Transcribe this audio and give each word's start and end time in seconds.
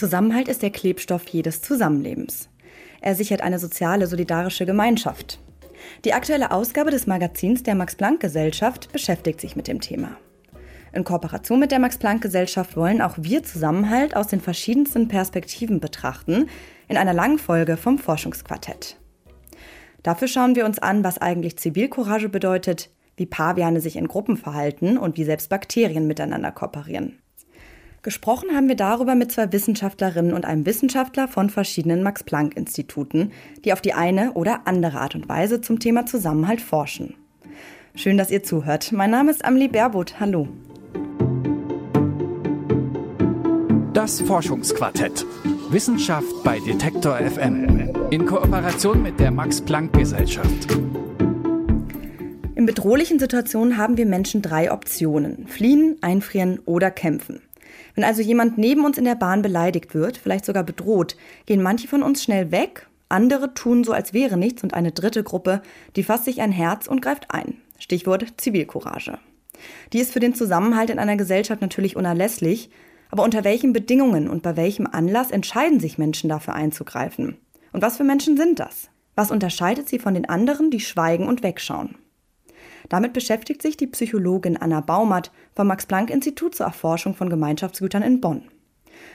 Zusammenhalt 0.00 0.48
ist 0.48 0.62
der 0.62 0.70
Klebstoff 0.70 1.28
jedes 1.28 1.60
Zusammenlebens. 1.60 2.48
Er 3.02 3.14
sichert 3.14 3.42
eine 3.42 3.58
soziale, 3.58 4.06
solidarische 4.06 4.64
Gemeinschaft. 4.64 5.40
Die 6.06 6.14
aktuelle 6.14 6.52
Ausgabe 6.52 6.90
des 6.90 7.06
Magazins 7.06 7.64
der 7.64 7.74
Max-Planck-Gesellschaft 7.74 8.90
beschäftigt 8.94 9.42
sich 9.42 9.56
mit 9.56 9.68
dem 9.68 9.82
Thema. 9.82 10.16
In 10.94 11.04
Kooperation 11.04 11.60
mit 11.60 11.70
der 11.70 11.80
Max-Planck-Gesellschaft 11.80 12.78
wollen 12.78 13.02
auch 13.02 13.16
wir 13.18 13.42
Zusammenhalt 13.42 14.16
aus 14.16 14.28
den 14.28 14.40
verschiedensten 14.40 15.06
Perspektiven 15.06 15.80
betrachten, 15.80 16.46
in 16.88 16.96
einer 16.96 17.12
langen 17.12 17.38
Folge 17.38 17.76
vom 17.76 17.98
Forschungsquartett. 17.98 18.96
Dafür 20.02 20.28
schauen 20.28 20.56
wir 20.56 20.64
uns 20.64 20.78
an, 20.78 21.04
was 21.04 21.18
eigentlich 21.18 21.58
Zivilcourage 21.58 22.30
bedeutet, 22.30 22.88
wie 23.18 23.26
Paviane 23.26 23.82
sich 23.82 23.96
in 23.96 24.08
Gruppen 24.08 24.38
verhalten 24.38 24.96
und 24.96 25.18
wie 25.18 25.24
selbst 25.24 25.50
Bakterien 25.50 26.06
miteinander 26.06 26.52
kooperieren. 26.52 27.18
Gesprochen 28.02 28.54
haben 28.54 28.66
wir 28.68 28.76
darüber 28.76 29.14
mit 29.14 29.30
zwei 29.30 29.52
Wissenschaftlerinnen 29.52 30.32
und 30.32 30.46
einem 30.46 30.64
Wissenschaftler 30.64 31.28
von 31.28 31.50
verschiedenen 31.50 32.02
Max-Planck-Instituten, 32.02 33.30
die 33.62 33.74
auf 33.74 33.82
die 33.82 33.92
eine 33.92 34.32
oder 34.32 34.66
andere 34.66 35.00
Art 35.00 35.14
und 35.14 35.28
Weise 35.28 35.60
zum 35.60 35.80
Thema 35.80 36.06
Zusammenhalt 36.06 36.62
forschen. 36.62 37.14
Schön, 37.94 38.16
dass 38.16 38.30
ihr 38.30 38.42
zuhört. 38.42 38.92
Mein 38.92 39.10
Name 39.10 39.30
ist 39.30 39.44
Amelie 39.44 39.68
Baerbuth. 39.68 40.18
Hallo. 40.18 40.48
Das 43.92 44.22
Forschungsquartett. 44.22 45.26
Wissenschaft 45.68 46.42
bei 46.42 46.58
Detektor 46.60 47.18
FM. 47.18 47.92
In 48.10 48.24
Kooperation 48.24 49.02
mit 49.02 49.20
der 49.20 49.30
Max-Planck-Gesellschaft. 49.30 50.72
In 52.54 52.64
bedrohlichen 52.64 53.18
Situationen 53.18 53.76
haben 53.76 53.98
wir 53.98 54.06
Menschen 54.06 54.40
drei 54.40 54.72
Optionen. 54.72 55.46
Fliehen, 55.48 55.98
einfrieren 56.00 56.60
oder 56.64 56.90
kämpfen. 56.90 57.42
Wenn 57.94 58.04
also 58.04 58.22
jemand 58.22 58.58
neben 58.58 58.84
uns 58.84 58.98
in 58.98 59.04
der 59.04 59.14
Bahn 59.14 59.42
beleidigt 59.42 59.94
wird, 59.94 60.16
vielleicht 60.16 60.44
sogar 60.44 60.64
bedroht, 60.64 61.16
gehen 61.46 61.62
manche 61.62 61.88
von 61.88 62.02
uns 62.02 62.22
schnell 62.22 62.50
weg, 62.50 62.86
andere 63.08 63.54
tun 63.54 63.84
so, 63.84 63.92
als 63.92 64.12
wäre 64.12 64.36
nichts 64.36 64.62
und 64.62 64.74
eine 64.74 64.92
dritte 64.92 65.22
Gruppe, 65.22 65.62
die 65.96 66.04
fasst 66.04 66.24
sich 66.24 66.40
ein 66.40 66.52
Herz 66.52 66.86
und 66.86 67.02
greift 67.02 67.30
ein. 67.30 67.58
Stichwort 67.78 68.24
Zivilcourage. 68.36 69.18
Die 69.92 69.98
ist 69.98 70.12
für 70.12 70.20
den 70.20 70.34
Zusammenhalt 70.34 70.90
in 70.90 70.98
einer 70.98 71.16
Gesellschaft 71.16 71.60
natürlich 71.60 71.96
unerlässlich, 71.96 72.70
aber 73.10 73.24
unter 73.24 73.42
welchen 73.44 73.72
Bedingungen 73.72 74.28
und 74.28 74.42
bei 74.42 74.56
welchem 74.56 74.86
Anlass 74.86 75.30
entscheiden 75.30 75.80
sich 75.80 75.98
Menschen 75.98 76.28
dafür 76.28 76.54
einzugreifen? 76.54 77.36
Und 77.72 77.82
was 77.82 77.96
für 77.96 78.04
Menschen 78.04 78.36
sind 78.36 78.60
das? 78.60 78.88
Was 79.16 79.30
unterscheidet 79.30 79.88
sie 79.88 79.98
von 79.98 80.14
den 80.14 80.28
anderen, 80.28 80.70
die 80.70 80.80
schweigen 80.80 81.26
und 81.26 81.42
wegschauen? 81.42 81.96
Damit 82.90 83.12
beschäftigt 83.12 83.62
sich 83.62 83.78
die 83.78 83.86
Psychologin 83.86 84.56
Anna 84.56 84.80
Baumert 84.80 85.30
vom 85.54 85.68
Max-Planck-Institut 85.68 86.56
zur 86.56 86.66
Erforschung 86.66 87.14
von 87.14 87.30
Gemeinschaftsgütern 87.30 88.02
in 88.02 88.20
Bonn. 88.20 88.42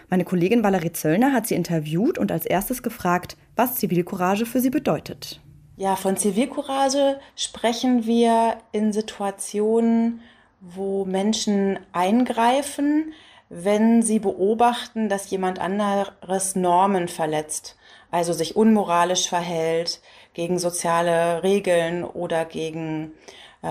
Meine 0.09 0.23
Kollegin 0.23 0.63
Valerie 0.63 0.93
Zöllner 0.93 1.33
hat 1.33 1.45
sie 1.45 1.55
interviewt 1.55 2.17
und 2.17 2.31
als 2.31 2.45
erstes 2.45 2.81
gefragt, 2.81 3.35
was 3.55 3.75
Zivilcourage 3.75 4.45
für 4.45 4.61
sie 4.61 4.69
bedeutet. 4.69 5.41
Ja, 5.75 5.97
von 5.97 6.15
Zivilcourage 6.15 7.19
sprechen 7.35 8.05
wir 8.05 8.57
in 8.71 8.93
Situationen, 8.93 10.21
wo 10.61 11.03
Menschen 11.03 11.77
eingreifen, 11.91 13.11
wenn 13.49 14.01
sie 14.01 14.19
beobachten, 14.19 15.09
dass 15.09 15.29
jemand 15.29 15.59
anderes 15.59 16.55
Normen 16.55 17.09
verletzt, 17.09 17.75
also 18.09 18.31
sich 18.31 18.55
unmoralisch 18.55 19.27
verhält, 19.27 19.99
gegen 20.33 20.59
soziale 20.59 21.43
Regeln 21.43 22.05
oder 22.05 22.45
gegen 22.45 23.11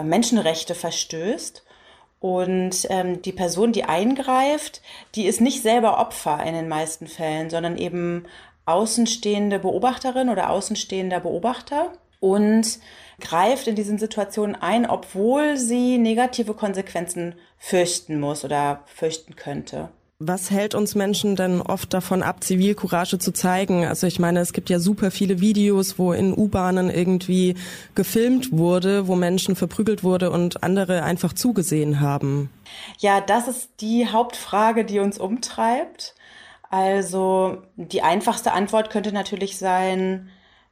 Menschenrechte 0.03 0.75
verstößt. 0.75 1.65
Und 2.21 2.87
ähm, 2.89 3.21
die 3.21 3.33
Person, 3.33 3.73
die 3.73 3.85
eingreift, 3.85 4.81
die 5.15 5.27
ist 5.27 5.43
nicht 5.43 5.63
selber 5.63 5.99
Opfer 5.99 6.43
in 6.45 6.55
den 6.55 6.69
meisten 6.69 7.07
Fällen, 7.07 7.51
sondern 7.51 7.77
eben 7.77 8.25
außenstehende 8.65 9.59
Beobachterin 9.59 10.31
oder 10.31 10.49
außenstehender 10.49 11.21
Beobachter 11.21 11.93
und 12.21 12.79
greift 13.21 13.67
in 13.69 13.75
diesen 13.75 13.99
Situationen 13.99 14.57
ein, 14.57 14.89
obwohl 14.89 15.59
sie 15.59 15.99
negative 15.99 16.55
Konsequenzen 16.55 17.35
fürchten 17.59 18.19
muss 18.19 18.45
oder 18.45 18.83
fürchten 18.87 19.37
könnte. 19.37 19.91
Was 20.27 20.51
hält 20.51 20.75
uns 20.75 20.95
Menschen 20.95 21.37
denn 21.37 21.61
oft 21.61 21.93
davon 21.93 22.23
ab, 22.23 22.43
Zivilcourage 22.43 23.19
zu 23.19 23.31
zeigen? 23.31 23.85
Also 23.85 24.07
ich 24.07 24.19
meine, 24.19 24.41
es 24.41 24.55
gibt 24.55 24.71
ja 24.71 24.79
super 24.79 25.11
viele 25.11 25.41
Videos, 25.41 25.99
wo 25.99 26.15
in 26.15 26.33
U-Bahnen 26.33 26.89
irgendwie 26.89 27.57
gefilmt 27.95 28.51
wurde, 28.51 29.07
wo 29.07 29.17
Menschen 29.17 29.55
verprügelt 29.55 30.03
wurde 30.03 30.31
und 30.31 30.63
andere 30.63 31.03
einfach 31.03 31.35
zugesehen 31.35 32.01
haben. 32.01 32.49
Ja, 33.01 33.21
das 33.21 33.49
ist 33.49 33.83
die 33.83 34.09
Hauptfrage, 34.09 34.87
die 34.87 34.99
uns 34.99 35.19
umtreibt. 35.19 36.15
Also 36.71 37.59
die 37.77 38.01
einfachste 38.01 38.53
Antwort 38.53 38.89
könnte 38.89 39.13
natürlich 39.13 39.59
sein, 39.59 40.31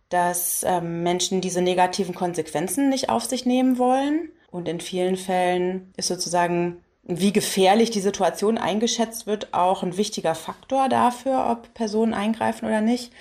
dass 0.08 0.64
ähm, 0.66 1.02
Menschen 1.02 1.42
diese 1.42 1.60
negativen 1.60 2.14
Konsequenzen 2.14 2.88
nicht 2.88 3.10
auf 3.10 3.24
sich 3.24 3.44
nehmen 3.44 3.76
wollen. 3.76 4.30
Und 4.50 4.66
in 4.66 4.80
vielen 4.80 5.16
Fällen 5.16 5.92
ist 5.98 6.08
sozusagen 6.08 6.78
wie 7.04 7.32
gefährlich 7.32 7.90
die 7.90 8.00
Situation 8.00 8.58
eingeschätzt 8.58 9.26
wird, 9.26 9.52
auch 9.52 9.82
ein 9.82 9.96
wichtiger 9.96 10.34
Faktor 10.34 10.88
dafür, 10.88 11.48
ob 11.50 11.74
Personen 11.74 12.14
eingreifen 12.14 12.66
oder 12.66 12.80
nicht. 12.80 13.12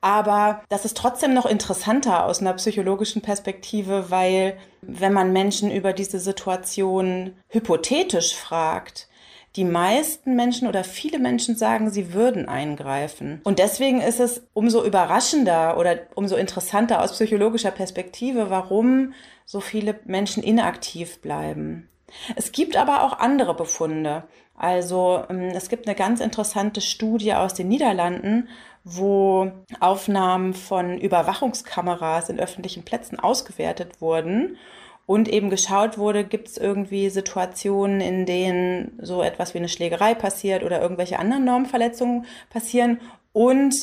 Aber 0.00 0.62
das 0.68 0.84
ist 0.84 0.98
trotzdem 0.98 1.32
noch 1.32 1.46
interessanter 1.46 2.26
aus 2.26 2.40
einer 2.40 2.52
psychologischen 2.52 3.22
Perspektive, 3.22 4.10
weil 4.10 4.58
wenn 4.82 5.14
man 5.14 5.32
Menschen 5.32 5.70
über 5.70 5.94
diese 5.94 6.20
Situation 6.20 7.34
hypothetisch 7.48 8.36
fragt, 8.36 9.08
die 9.56 9.64
meisten 9.64 10.36
Menschen 10.36 10.68
oder 10.68 10.84
viele 10.84 11.18
Menschen 11.18 11.56
sagen, 11.56 11.88
sie 11.88 12.12
würden 12.12 12.48
eingreifen. 12.48 13.40
Und 13.44 13.58
deswegen 13.60 14.02
ist 14.02 14.20
es 14.20 14.42
umso 14.52 14.84
überraschender 14.84 15.78
oder 15.78 16.00
umso 16.16 16.36
interessanter 16.36 17.00
aus 17.00 17.12
psychologischer 17.12 17.70
Perspektive, 17.70 18.50
warum 18.50 19.14
so 19.46 19.60
viele 19.60 19.98
Menschen 20.04 20.42
inaktiv 20.42 21.20
bleiben. 21.20 21.88
Es 22.36 22.52
gibt 22.52 22.76
aber 22.76 23.02
auch 23.02 23.18
andere 23.18 23.54
Befunde. 23.54 24.24
Also 24.56 25.24
ähm, 25.28 25.50
es 25.54 25.68
gibt 25.68 25.86
eine 25.86 25.96
ganz 25.96 26.20
interessante 26.20 26.80
Studie 26.80 27.34
aus 27.34 27.54
den 27.54 27.68
Niederlanden, 27.68 28.48
wo 28.84 29.50
Aufnahmen 29.80 30.54
von 30.54 30.98
Überwachungskameras 30.98 32.28
in 32.28 32.38
öffentlichen 32.38 32.84
Plätzen 32.84 33.18
ausgewertet 33.18 34.00
wurden 34.00 34.58
und 35.06 35.28
eben 35.28 35.50
geschaut 35.50 35.98
wurde, 35.98 36.24
gibt 36.24 36.48
es 36.48 36.56
irgendwie 36.56 37.10
Situationen, 37.10 38.00
in 38.00 38.26
denen 38.26 38.98
so 39.02 39.22
etwas 39.22 39.52
wie 39.54 39.58
eine 39.58 39.68
Schlägerei 39.68 40.14
passiert 40.14 40.62
oder 40.64 40.80
irgendwelche 40.80 41.18
anderen 41.18 41.44
Normverletzungen 41.44 42.24
passieren 42.50 43.00
und 43.32 43.74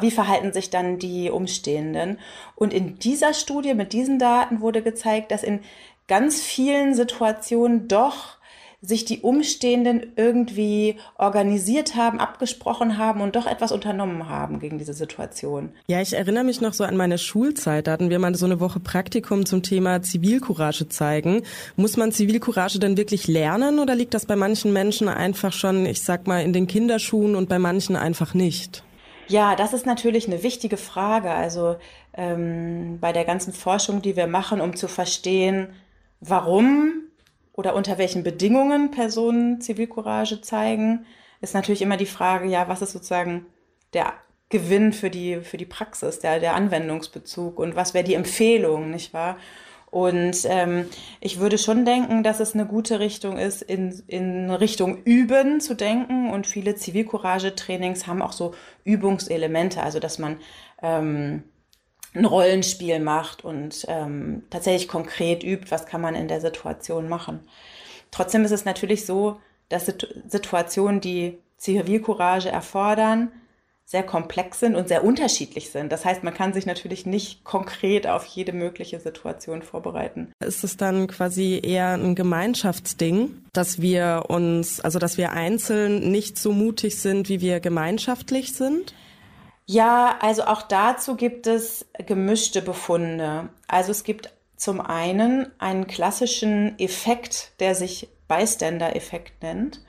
wie 0.00 0.10
verhalten 0.10 0.52
sich 0.52 0.70
dann 0.70 0.98
die 0.98 1.30
Umstehenden. 1.30 2.18
Und 2.56 2.72
in 2.72 2.98
dieser 2.98 3.34
Studie 3.34 3.74
mit 3.74 3.92
diesen 3.92 4.18
Daten 4.18 4.60
wurde 4.60 4.82
gezeigt, 4.82 5.30
dass 5.30 5.42
in 5.42 5.60
ganz 6.08 6.42
vielen 6.42 6.94
Situationen 6.94 7.86
doch 7.86 8.38
sich 8.80 9.04
die 9.04 9.20
Umstehenden 9.22 10.12
irgendwie 10.14 10.96
organisiert 11.16 11.96
haben, 11.96 12.20
abgesprochen 12.20 12.96
haben 12.96 13.20
und 13.20 13.34
doch 13.34 13.46
etwas 13.46 13.72
unternommen 13.72 14.28
haben 14.28 14.60
gegen 14.60 14.78
diese 14.78 14.92
Situation. 14.92 15.70
Ja, 15.88 16.00
ich 16.00 16.12
erinnere 16.12 16.44
mich 16.44 16.60
noch 16.60 16.72
so 16.72 16.84
an 16.84 16.96
meine 16.96 17.18
Schulzeit. 17.18 17.88
Da 17.88 17.92
hatten 17.92 18.08
wir 18.08 18.20
mal 18.20 18.36
so 18.36 18.46
eine 18.46 18.60
Woche 18.60 18.78
Praktikum 18.78 19.46
zum 19.46 19.64
Thema 19.64 20.00
Zivilcourage 20.02 20.88
zeigen. 20.88 21.42
Muss 21.74 21.96
man 21.96 22.12
Zivilcourage 22.12 22.78
denn 22.78 22.96
wirklich 22.96 23.26
lernen 23.26 23.80
oder 23.80 23.96
liegt 23.96 24.14
das 24.14 24.26
bei 24.26 24.36
manchen 24.36 24.72
Menschen 24.72 25.08
einfach 25.08 25.52
schon, 25.52 25.84
ich 25.84 26.02
sag 26.02 26.28
mal, 26.28 26.42
in 26.44 26.52
den 26.52 26.68
Kinderschuhen 26.68 27.34
und 27.34 27.48
bei 27.48 27.58
manchen 27.58 27.96
einfach 27.96 28.32
nicht? 28.32 28.84
Ja, 29.26 29.56
das 29.56 29.72
ist 29.72 29.86
natürlich 29.86 30.28
eine 30.28 30.44
wichtige 30.44 30.76
Frage. 30.76 31.32
Also 31.32 31.76
ähm, 32.14 32.98
bei 33.00 33.12
der 33.12 33.24
ganzen 33.24 33.52
Forschung, 33.52 34.02
die 34.02 34.14
wir 34.14 34.28
machen, 34.28 34.60
um 34.60 34.76
zu 34.76 34.86
verstehen, 34.86 35.68
warum 36.20 37.02
oder 37.52 37.74
unter 37.74 37.98
welchen 37.98 38.22
Bedingungen 38.22 38.90
Personen 38.90 39.60
Zivilcourage 39.60 40.40
zeigen, 40.40 41.06
ist 41.40 41.54
natürlich 41.54 41.82
immer 41.82 41.96
die 41.96 42.06
Frage, 42.06 42.48
ja, 42.48 42.68
was 42.68 42.82
ist 42.82 42.92
sozusagen 42.92 43.46
der 43.92 44.12
Gewinn 44.48 44.92
für 44.92 45.10
die, 45.10 45.40
für 45.40 45.56
die 45.56 45.66
Praxis, 45.66 46.20
der, 46.20 46.40
der 46.40 46.54
Anwendungsbezug 46.54 47.58
und 47.58 47.76
was 47.76 47.94
wäre 47.94 48.04
die 48.04 48.14
Empfehlung, 48.14 48.90
nicht 48.90 49.12
wahr? 49.12 49.36
Und 49.90 50.44
ähm, 50.44 50.86
ich 51.20 51.40
würde 51.40 51.56
schon 51.56 51.84
denken, 51.84 52.22
dass 52.22 52.40
es 52.40 52.54
eine 52.54 52.66
gute 52.66 53.00
Richtung 53.00 53.38
ist, 53.38 53.62
in, 53.62 54.02
in 54.06 54.50
Richtung 54.50 55.02
Üben 55.04 55.60
zu 55.60 55.74
denken. 55.74 56.30
Und 56.30 56.46
viele 56.46 56.74
Zivilcourage-Trainings 56.74 58.06
haben 58.06 58.20
auch 58.20 58.32
so 58.32 58.52
Übungselemente, 58.84 59.82
also 59.82 59.98
dass 59.98 60.18
man 60.18 60.36
ähm, 60.82 61.42
ein 62.14 62.24
Rollenspiel 62.24 63.00
macht 63.00 63.44
und 63.44 63.84
ähm, 63.88 64.42
tatsächlich 64.50 64.88
konkret 64.88 65.44
übt, 65.44 65.70
was 65.70 65.86
kann 65.86 66.00
man 66.00 66.14
in 66.14 66.28
der 66.28 66.40
Situation 66.40 67.08
machen. 67.08 67.40
Trotzdem 68.10 68.44
ist 68.44 68.50
es 68.52 68.64
natürlich 68.64 69.04
so, 69.04 69.40
dass 69.68 69.92
Situationen, 70.28 71.00
die 71.00 71.38
Zivilcourage 71.58 72.48
erfordern, 72.48 73.30
sehr 73.84 74.02
komplex 74.02 74.60
sind 74.60 74.76
und 74.76 74.86
sehr 74.86 75.02
unterschiedlich 75.02 75.70
sind. 75.70 75.90
Das 75.90 76.04
heißt, 76.04 76.22
man 76.22 76.34
kann 76.34 76.52
sich 76.52 76.66
natürlich 76.66 77.06
nicht 77.06 77.42
konkret 77.42 78.06
auf 78.06 78.26
jede 78.26 78.52
mögliche 78.52 79.00
Situation 79.00 79.62
vorbereiten. 79.62 80.30
Ist 80.44 80.62
es 80.62 80.76
dann 80.76 81.06
quasi 81.06 81.58
eher 81.62 81.94
ein 81.94 82.14
Gemeinschaftsding, 82.14 83.44
dass 83.54 83.80
wir 83.80 84.24
uns, 84.28 84.80
also 84.80 84.98
dass 84.98 85.16
wir 85.16 85.32
einzeln 85.32 86.10
nicht 86.10 86.38
so 86.38 86.52
mutig 86.52 87.00
sind, 87.00 87.30
wie 87.30 87.40
wir 87.40 87.60
gemeinschaftlich 87.60 88.52
sind? 88.52 88.92
Ja, 89.70 90.16
also 90.22 90.44
auch 90.44 90.62
dazu 90.62 91.14
gibt 91.14 91.46
es 91.46 91.84
gemischte 92.06 92.62
Befunde. 92.62 93.50
Also 93.66 93.90
es 93.90 94.02
gibt 94.02 94.32
zum 94.56 94.80
einen 94.80 95.52
einen 95.58 95.86
klassischen 95.86 96.78
Effekt, 96.78 97.52
der 97.60 97.74
sich 97.74 98.08
Bystander-Effekt 98.28 99.42
nennt 99.42 99.84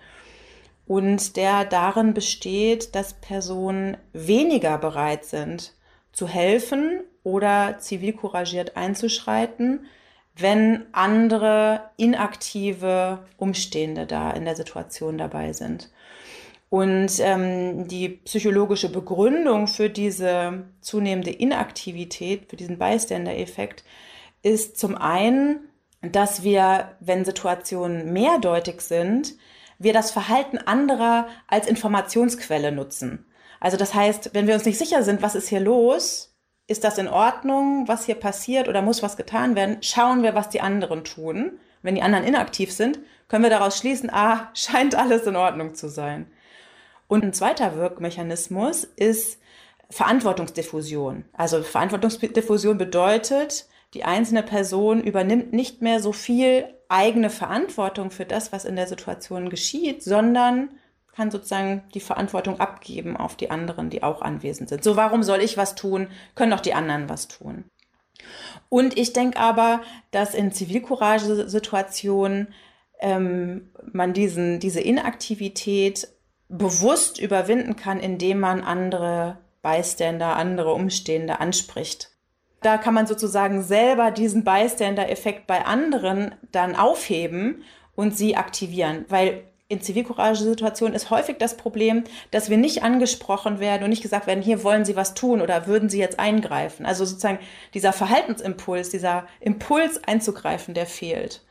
und 0.86 1.38
der 1.38 1.64
darin 1.64 2.14
besteht, 2.14 2.94
dass 2.94 3.14
Personen 3.14 3.96
weniger 4.12 4.78
bereit 4.78 5.24
sind 5.24 5.72
zu 6.12 6.28
helfen 6.28 7.00
oder 7.24 7.78
zivilcouragiert 7.80 8.76
einzuschreiten, 8.76 9.86
wenn 10.36 10.88
andere 10.92 11.90
inaktive 11.96 13.20
Umstehende 13.38 14.06
da 14.06 14.32
in 14.32 14.44
der 14.44 14.58
Situation 14.58 15.18
dabei 15.18 15.54
sind. 15.54 15.90
Und 16.70 17.20
ähm, 17.20 17.88
die 17.88 18.10
psychologische 18.10 18.90
Begründung 18.90 19.68
für 19.68 19.90
diese 19.90 20.66
zunehmende 20.82 21.32
Inaktivität, 21.32 22.50
für 22.50 22.58
diesen 22.58 22.78
Bystander-Effekt, 22.78 23.84
ist 24.44 24.78
zum 24.78 24.96
einen, 24.96 25.70
dass 26.02 26.44
wir, 26.44 26.96
wenn 27.00 27.26
Situationen 27.26 28.14
mehrdeutig 28.14 28.82
sind, 28.82 29.36
wir 29.80 29.94
das 29.94 30.12
Verhalten 30.12 30.58
anderer 30.60 31.28
als 31.48 31.68
Informationsquelle 31.68 32.72
nutzen. 32.72 33.26
Also 33.60 33.76
das 33.76 33.94
heißt, 33.94 34.32
wenn 34.34 34.48
wir 34.48 34.54
uns 34.54 34.66
nicht 34.66 34.78
sicher 34.78 35.04
sind, 35.04 35.22
was 35.22 35.36
ist 35.36 35.50
hier 35.50 35.60
los, 35.60 36.38
ist 36.68 36.84
das 36.84 36.98
in 36.98 37.08
Ordnung, 37.08 37.88
was 37.88 38.06
hier 38.06 38.16
passiert 38.16 38.68
oder 38.68 38.82
muss 38.82 39.02
was 39.02 39.18
getan 39.18 39.56
werden, 39.56 39.78
schauen 39.82 40.22
wir, 40.22 40.36
was 40.36 40.50
die 40.50 40.62
anderen 40.62 41.04
tun. 41.04 41.60
Wenn 41.82 41.96
die 41.96 42.02
anderen 42.02 42.26
inaktiv 42.26 42.72
sind, 42.72 43.00
können 43.28 43.44
wir 43.44 43.50
daraus 43.50 43.78
schließen, 43.78 44.10
ah, 44.12 44.52
scheint 44.54 44.96
alles 44.96 45.26
in 45.26 45.36
Ordnung 45.36 45.74
zu 45.74 45.90
sein. 45.90 46.28
Und 47.10 47.24
ein 47.24 47.34
zweiter 47.34 47.76
Wirkmechanismus 47.76 48.84
ist 48.84 49.40
Verantwortungsdiffusion. 49.90 51.26
Also 51.34 51.64
Verantwortungsdiffusion 51.64 52.78
bedeutet, 52.78 53.66
die 53.96 54.06
einzelne 54.06 54.44
Person 54.44 55.02
übernimmt 55.02 55.52
nicht 55.52 55.82
mehr 55.82 56.00
so 56.00 56.14
viel 56.14 56.66
eigene 56.88 57.32
Verantwortung 57.32 58.12
für 58.12 58.26
das, 58.26 58.52
was 58.52 58.64
in 58.64 58.76
der 58.76 58.86
Situation 58.86 59.50
geschieht, 59.50 60.04
sondern 60.04 60.70
kann 61.16 61.32
sozusagen 61.32 61.84
die 61.96 62.00
Verantwortung 62.00 62.60
abgeben 62.60 63.18
auf 63.18 63.36
die 63.36 63.50
anderen, 63.50 63.90
die 63.90 64.04
auch 64.04 64.22
anwesend 64.22 64.70
sind. 64.70 64.84
So, 64.84 64.96
warum 64.96 65.24
soll 65.24 65.42
ich 65.42 65.58
was 65.58 65.74
tun? 65.74 66.10
Können 66.36 66.52
doch 66.52 66.60
die 66.60 66.76
anderen 66.76 67.10
was 67.10 67.28
tun. 67.28 67.64
Und 68.70 69.00
ich 69.00 69.14
denke 69.14 69.40
aber, 69.40 69.82
dass 70.12 70.36
in 70.36 70.52
Zivilcourage-Situationen 70.52 72.54
ähm, 73.00 73.72
man 73.92 74.14
diesen, 74.14 74.60
diese 74.60 74.82
Inaktivität 74.82 76.08
bewusst 76.50 77.20
überwinden 77.20 77.76
kann, 77.76 78.00
indem 78.00 78.40
man 78.40 78.62
andere 78.62 79.38
Bystander, 79.62 80.36
andere 80.36 80.74
Umstehende 80.74 81.40
anspricht. 81.40 82.10
Da 82.62 82.78
kann 82.78 82.94
man 82.94 83.08
sozusagen 83.08 83.64
selber 83.64 84.12
diesen 84.12 84.44
Bystander-Effekt 84.44 85.48
bei 85.48 85.66
anderen 85.66 86.36
dann 86.52 86.76
aufheben 86.76 87.64
und 87.96 88.18
sie 88.18 88.36
aktivieren, 88.36 89.06
weil 89.08 89.44
in 89.70 89.82
Zivilcourage-Situationen 89.82 90.96
ist 90.96 91.12
häufig 91.12 91.38
das 91.38 91.56
Problem, 91.56 92.04
dass 92.32 92.50
wir 92.50 92.58
nicht 92.58 92.82
angesprochen 92.82 93.60
werden 93.60 93.84
und 93.84 93.92
nicht 93.92 94.02
gesagt 94.02 94.26
werden, 94.26 94.42
hier 94.42 94.64
wollen 94.64 94.84
Sie 94.84 94.96
was 94.96 95.14
tun 95.14 95.42
oder 95.42 95.68
würden 95.68 95.90
Sie 95.90 96.00
jetzt 96.00 96.18
eingreifen. 96.18 96.88
Also 96.88 97.06
sozusagen 97.06 97.38
dieser 97.76 97.94
Verhaltensimpuls, 97.94 98.90
dieser 98.90 99.28
Impuls 99.40 100.04
einzugreifen, 100.04 100.74
der 100.74 100.88
fehlt. 100.88 101.44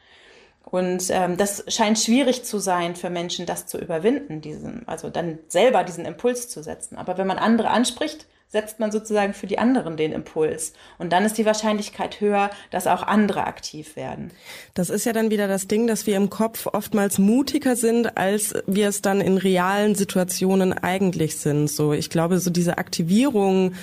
Und 0.70 1.04
ähm, 1.10 1.38
das 1.38 1.64
scheint 1.68 1.98
schwierig 1.98 2.44
zu 2.44 2.58
sein 2.58 2.94
für 2.94 3.08
Menschen, 3.08 3.46
das 3.46 3.66
zu 3.66 3.78
überwinden, 3.78 4.42
diesen, 4.42 4.86
also 4.86 5.08
dann 5.08 5.38
selber 5.48 5.82
diesen 5.82 6.04
Impuls 6.04 6.48
zu 6.48 6.62
setzen. 6.62 6.98
Aber 6.98 7.16
wenn 7.16 7.26
man 7.26 7.38
andere 7.38 7.70
anspricht, 7.70 8.26
setzt 8.50 8.80
man 8.80 8.90
sozusagen 8.90 9.34
für 9.34 9.46
die 9.46 9.58
anderen 9.58 9.96
den 9.96 10.12
Impuls. 10.12 10.72
Und 10.98 11.12
dann 11.12 11.24
ist 11.24 11.36
die 11.36 11.44
Wahrscheinlichkeit 11.44 12.20
höher, 12.20 12.50
dass 12.70 12.86
auch 12.86 13.02
andere 13.02 13.46
aktiv 13.46 13.96
werden. 13.96 14.30
Das 14.74 14.88
ist 14.90 15.04
ja 15.04 15.12
dann 15.12 15.30
wieder 15.30 15.48
das 15.48 15.68
Ding, 15.68 15.86
dass 15.86 16.06
wir 16.06 16.16
im 16.16 16.30
Kopf 16.30 16.66
oftmals 16.66 17.18
mutiger 17.18 17.76
sind, 17.76 18.16
als 18.16 18.54
wir 18.66 18.88
es 18.88 19.02
dann 19.02 19.20
in 19.20 19.36
realen 19.36 19.94
Situationen 19.94 20.72
eigentlich 20.72 21.36
sind. 21.36 21.68
So, 21.68 21.92
ich 21.92 22.08
glaube, 22.08 22.38
so 22.38 22.50
diese 22.50 22.78
Aktivierung 22.78 23.74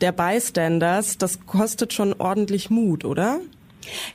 der 0.00 0.12
Bystanders, 0.12 1.18
das 1.18 1.46
kostet 1.46 1.92
schon 1.92 2.12
ordentlich 2.14 2.70
Mut, 2.70 3.04
oder? 3.04 3.40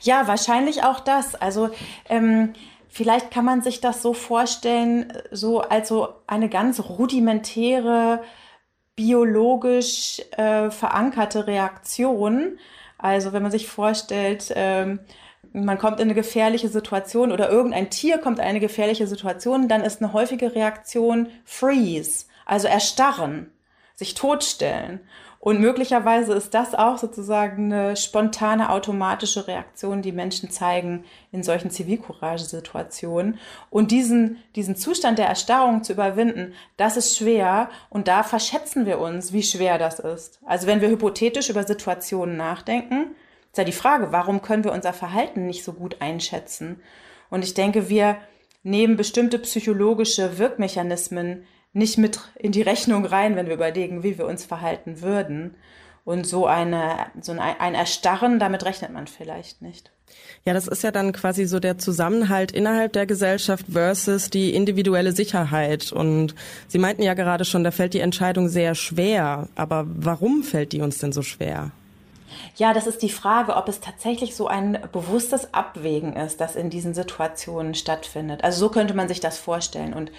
Ja, 0.00 0.26
wahrscheinlich 0.26 0.82
auch 0.82 1.00
das. 1.00 1.34
Also 1.34 1.70
ähm, 2.08 2.52
vielleicht 2.88 3.30
kann 3.30 3.44
man 3.44 3.62
sich 3.62 3.80
das 3.80 4.02
so 4.02 4.14
vorstellen, 4.14 5.12
so 5.30 5.60
als 5.60 5.92
eine 6.26 6.48
ganz 6.48 6.80
rudimentäre 6.80 8.22
biologisch 8.96 10.20
äh, 10.36 10.70
verankerte 10.70 11.46
Reaktion. 11.46 12.58
Also 12.98 13.32
wenn 13.32 13.42
man 13.42 13.52
sich 13.52 13.68
vorstellt, 13.68 14.52
ähm, 14.56 14.98
man 15.52 15.78
kommt 15.78 16.00
in 16.00 16.06
eine 16.06 16.14
gefährliche 16.14 16.68
Situation 16.68 17.32
oder 17.32 17.48
irgendein 17.48 17.90
Tier 17.90 18.18
kommt 18.18 18.38
in 18.38 18.44
eine 18.44 18.60
gefährliche 18.60 19.06
Situation, 19.06 19.68
dann 19.68 19.82
ist 19.82 20.02
eine 20.02 20.12
häufige 20.12 20.54
Reaktion 20.54 21.28
Freeze, 21.44 22.26
also 22.44 22.66
erstarren, 22.66 23.52
sich 23.98 24.14
totstellen. 24.14 25.00
Und 25.40 25.60
möglicherweise 25.60 26.34
ist 26.34 26.54
das 26.54 26.74
auch 26.74 26.98
sozusagen 26.98 27.72
eine 27.72 27.96
spontane 27.96 28.70
automatische 28.70 29.46
Reaktion, 29.46 30.02
die 30.02 30.12
Menschen 30.12 30.50
zeigen 30.50 31.04
in 31.32 31.42
solchen 31.42 31.70
Zivilcourage-Situationen. 31.70 33.38
Und 33.70 33.90
diesen, 33.90 34.38
diesen 34.56 34.76
Zustand 34.76 35.18
der 35.18 35.26
Erstarrung 35.26 35.82
zu 35.82 35.92
überwinden, 35.92 36.54
das 36.76 36.96
ist 36.96 37.16
schwer. 37.16 37.70
Und 37.88 38.08
da 38.08 38.22
verschätzen 38.22 38.86
wir 38.86 39.00
uns, 39.00 39.32
wie 39.32 39.42
schwer 39.42 39.78
das 39.78 39.98
ist. 39.98 40.40
Also 40.44 40.66
wenn 40.66 40.80
wir 40.80 40.90
hypothetisch 40.90 41.50
über 41.50 41.64
Situationen 41.64 42.36
nachdenken, 42.36 43.14
ist 43.50 43.58
ja 43.58 43.64
die 43.64 43.72
Frage, 43.72 44.12
warum 44.12 44.42
können 44.42 44.64
wir 44.64 44.72
unser 44.72 44.92
Verhalten 44.92 45.46
nicht 45.46 45.64
so 45.64 45.72
gut 45.72 46.00
einschätzen? 46.00 46.80
Und 47.30 47.44
ich 47.44 47.54
denke, 47.54 47.88
wir 47.88 48.16
nehmen 48.62 48.96
bestimmte 48.96 49.38
psychologische 49.38 50.38
Wirkmechanismen 50.38 51.44
nicht 51.72 51.98
mit 51.98 52.20
in 52.36 52.52
die 52.52 52.62
Rechnung 52.62 53.04
rein, 53.04 53.36
wenn 53.36 53.46
wir 53.46 53.54
überlegen, 53.54 54.02
wie 54.02 54.18
wir 54.18 54.26
uns 54.26 54.44
verhalten 54.44 55.02
würden. 55.02 55.54
Und 56.04 56.26
so 56.26 56.46
eine, 56.46 57.06
so 57.20 57.32
ein, 57.32 57.38
ein 57.38 57.74
Erstarren, 57.74 58.38
damit 58.38 58.64
rechnet 58.64 58.92
man 58.92 59.06
vielleicht 59.06 59.60
nicht. 59.60 59.92
Ja, 60.44 60.54
das 60.54 60.66
ist 60.66 60.82
ja 60.82 60.90
dann 60.90 61.12
quasi 61.12 61.44
so 61.44 61.60
der 61.60 61.76
Zusammenhalt 61.76 62.52
innerhalb 62.52 62.94
der 62.94 63.04
Gesellschaft 63.04 63.66
versus 63.70 64.30
die 64.30 64.54
individuelle 64.54 65.12
Sicherheit. 65.12 65.92
Und 65.92 66.34
Sie 66.66 66.78
meinten 66.78 67.02
ja 67.02 67.12
gerade 67.12 67.44
schon, 67.44 67.64
da 67.64 67.70
fällt 67.70 67.92
die 67.92 68.00
Entscheidung 68.00 68.48
sehr 68.48 68.74
schwer. 68.74 69.48
Aber 69.54 69.84
warum 69.86 70.42
fällt 70.42 70.72
die 70.72 70.80
uns 70.80 70.98
denn 70.98 71.12
so 71.12 71.20
schwer? 71.20 71.72
Ja, 72.56 72.72
das 72.72 72.86
ist 72.86 73.02
die 73.02 73.08
Frage, 73.08 73.56
ob 73.56 73.68
es 73.68 73.80
tatsächlich 73.80 74.34
so 74.34 74.46
ein 74.48 74.78
bewusstes 74.92 75.52
Abwägen 75.54 76.14
ist, 76.14 76.40
das 76.40 76.56
in 76.56 76.70
diesen 76.70 76.94
Situationen 76.94 77.74
stattfindet. 77.74 78.44
Also 78.44 78.60
so 78.60 78.68
könnte 78.70 78.94
man 78.94 79.08
sich 79.08 79.20
das 79.20 79.38
vorstellen. 79.38 79.92
Und 79.92 80.10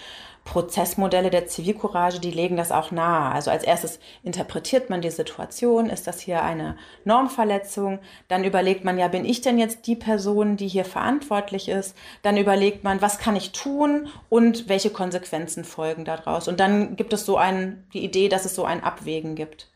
Prozessmodelle 0.50 1.30
der 1.30 1.46
Zivilcourage, 1.46 2.20
die 2.20 2.32
legen 2.32 2.58
das 2.58 2.72
auch 2.72 2.90
nahe. 2.90 3.32
Also 3.32 3.52
als 3.52 3.64
erstes 3.64 4.00
interpretiert 4.24 4.90
man 4.90 5.00
die 5.00 5.12
Situation, 5.12 5.92
ist 5.92 6.08
das 6.08 6.20
hier 6.22 6.42
eine 6.42 6.76
Normverletzung? 7.06 8.00
Dann 8.30 8.44
überlegt 8.44 8.84
man, 8.84 8.98
ja, 8.98 9.10
bin 9.10 9.26
ich 9.26 9.42
denn 9.42 9.60
jetzt 9.60 9.86
die 9.86 9.96
Person, 9.96 10.58
die 10.58 10.68
hier 10.68 10.86
verantwortlich 10.86 11.70
ist? 11.70 11.96
Dann 12.24 12.36
überlegt 12.36 12.84
man, 12.84 13.00
was 13.00 13.20
kann 13.20 13.36
ich 13.36 13.52
tun 13.52 14.08
und 14.30 14.68
welche 14.68 14.90
Konsequenzen 14.90 15.66
folgen 15.66 16.04
daraus? 16.04 16.48
Und 16.48 16.60
dann 16.60 16.96
gibt 16.96 17.14
es 17.14 17.28
so 17.28 17.38
ein, 17.38 17.86
die 17.94 18.04
Idee, 18.04 18.28
dass 18.28 18.46
es 18.46 18.56
so 18.56 18.66
ein 18.66 18.84
Abwägen 18.84 19.36
gibt. 19.36 19.70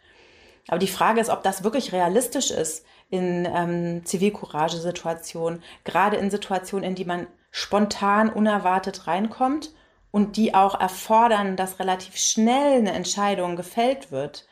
Aber 0.69 0.79
die 0.79 0.87
Frage 0.87 1.21
ist, 1.21 1.29
ob 1.29 1.43
das 1.43 1.63
wirklich 1.63 1.93
realistisch 1.93 2.49
ist 2.49 2.83
in 3.11 3.45
ähm, 3.45 4.05
Zivilcourage-Situationen, 4.05 5.61
gerade 5.83 6.17
in 6.17 6.31
Situationen, 6.31 6.89
in 6.89 6.95
die 6.95 7.05
man 7.05 7.27
spontan, 7.51 8.31
unerwartet 8.31 9.05
reinkommt 9.05 9.69
und 10.13 10.37
die 10.37 10.53
auch 10.53 10.79
erfordern, 10.79 11.55
dass 11.55 11.79
relativ 11.79 12.17
schnell 12.17 12.77
eine 12.77 12.93
Entscheidung 12.93 13.55
gefällt 13.55 14.11
wird. 14.11 14.45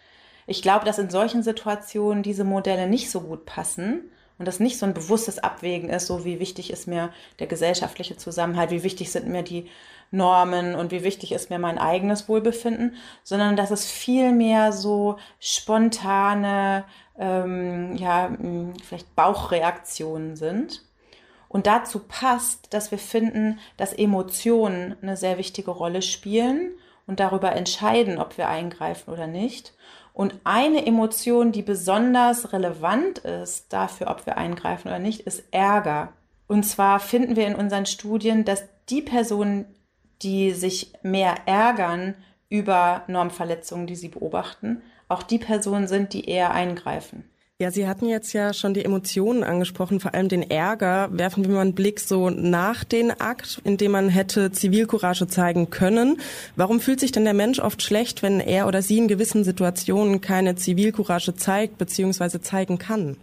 Ich 0.47 0.63
glaube, 0.63 0.85
dass 0.85 0.97
in 0.97 1.11
solchen 1.11 1.43
Situationen 1.43 2.23
diese 2.23 2.43
Modelle 2.43 2.87
nicht 2.87 3.11
so 3.11 3.21
gut 3.21 3.45
passen 3.45 4.09
und 4.39 4.47
das 4.47 4.59
nicht 4.59 4.79
so 4.79 4.87
ein 4.87 4.95
bewusstes 4.95 5.37
Abwägen 5.37 5.91
ist, 5.91 6.07
so 6.07 6.25
wie 6.25 6.39
wichtig 6.39 6.71
ist 6.71 6.87
mir 6.87 7.11
der 7.37 7.45
gesellschaftliche 7.45 8.17
Zusammenhalt, 8.17 8.71
wie 8.71 8.81
wichtig 8.81 9.11
sind 9.11 9.27
mir 9.27 9.43
die 9.43 9.69
Normen 10.09 10.73
und 10.73 10.89
wie 10.89 11.03
wichtig 11.03 11.31
ist 11.31 11.51
mir 11.51 11.59
mein 11.59 11.77
eigenes 11.77 12.27
Wohlbefinden, 12.27 12.95
sondern 13.23 13.55
dass 13.55 13.69
es 13.69 13.85
viel 13.85 14.31
mehr 14.31 14.71
so 14.71 15.17
spontane, 15.39 16.85
ähm, 17.19 17.95
ja, 17.97 18.35
vielleicht 18.83 19.15
Bauchreaktionen 19.15 20.35
sind 20.35 20.81
und 21.51 21.67
dazu 21.67 21.99
passt, 21.99 22.73
dass 22.73 22.91
wir 22.91 22.97
finden, 22.97 23.59
dass 23.75 23.91
Emotionen 23.91 24.95
eine 25.01 25.17
sehr 25.17 25.37
wichtige 25.37 25.71
Rolle 25.71 26.01
spielen. 26.01 26.71
und 27.07 27.19
darüber 27.19 27.53
entscheiden, 27.53 28.19
ob 28.19 28.37
wir 28.37 28.47
eingreifen 28.47 29.11
oder 29.11 29.27
nicht. 29.27 29.73
Und 30.13 30.35
eine 30.45 30.85
Emotion, 30.85 31.51
die 31.51 31.63
besonders 31.63 32.53
relevant 32.53 33.17
ist 33.17 33.73
dafür, 33.73 34.11
ob 34.11 34.25
wir 34.27 34.37
eingreifen 34.37 34.87
oder 34.87 34.99
nicht, 34.99 35.21
ist 35.21 35.43
Ärger. 35.51 36.13
Und 36.47 36.63
zwar 36.63 36.99
finden 37.01 37.35
wir 37.35 37.47
in 37.47 37.55
unseren 37.55 37.87
Studien, 37.87 38.45
dass 38.45 38.63
die 38.87 39.01
Personen, 39.01 39.65
die 40.21 40.51
sich 40.51 40.93
mehr 41.01 41.35
ärgern 41.47 42.13
über 42.47 43.03
Normverletzungen, 43.07 43.87
die 43.87 43.95
sie 43.95 44.09
beobachten, 44.09 44.83
auch 45.09 45.23
die 45.23 45.39
Personen 45.39 45.87
sind, 45.87 46.13
die 46.13 46.29
eher 46.29 46.51
eingreifen. 46.51 47.30
Ja, 47.61 47.69
Sie 47.69 47.87
hatten 47.87 48.07
jetzt 48.07 48.33
ja 48.33 48.55
schon 48.55 48.73
die 48.73 48.83
Emotionen 48.83 49.43
angesprochen, 49.43 49.99
vor 49.99 50.15
allem 50.15 50.29
den 50.29 50.49
Ärger. 50.49 51.09
Werfen 51.11 51.45
wir 51.45 51.51
mal 51.53 51.61
einen 51.61 51.75
Blick 51.75 51.99
so 51.99 52.31
nach 52.31 52.83
den 52.83 53.11
Akt, 53.11 53.61
in 53.63 53.77
dem 53.77 53.91
man 53.91 54.09
hätte 54.09 54.51
Zivilcourage 54.51 55.27
zeigen 55.27 55.69
können. 55.69 56.19
Warum 56.55 56.79
fühlt 56.79 56.99
sich 56.99 57.11
denn 57.11 57.23
der 57.23 57.35
Mensch 57.35 57.59
oft 57.59 57.83
schlecht, 57.83 58.23
wenn 58.23 58.39
er 58.39 58.65
oder 58.65 58.81
sie 58.81 58.97
in 58.97 59.07
gewissen 59.07 59.43
Situationen 59.43 60.21
keine 60.21 60.55
Zivilcourage 60.55 61.35
zeigt 61.35 61.77
bzw. 61.77 62.41
zeigen 62.41 62.79
kann? 62.79 63.15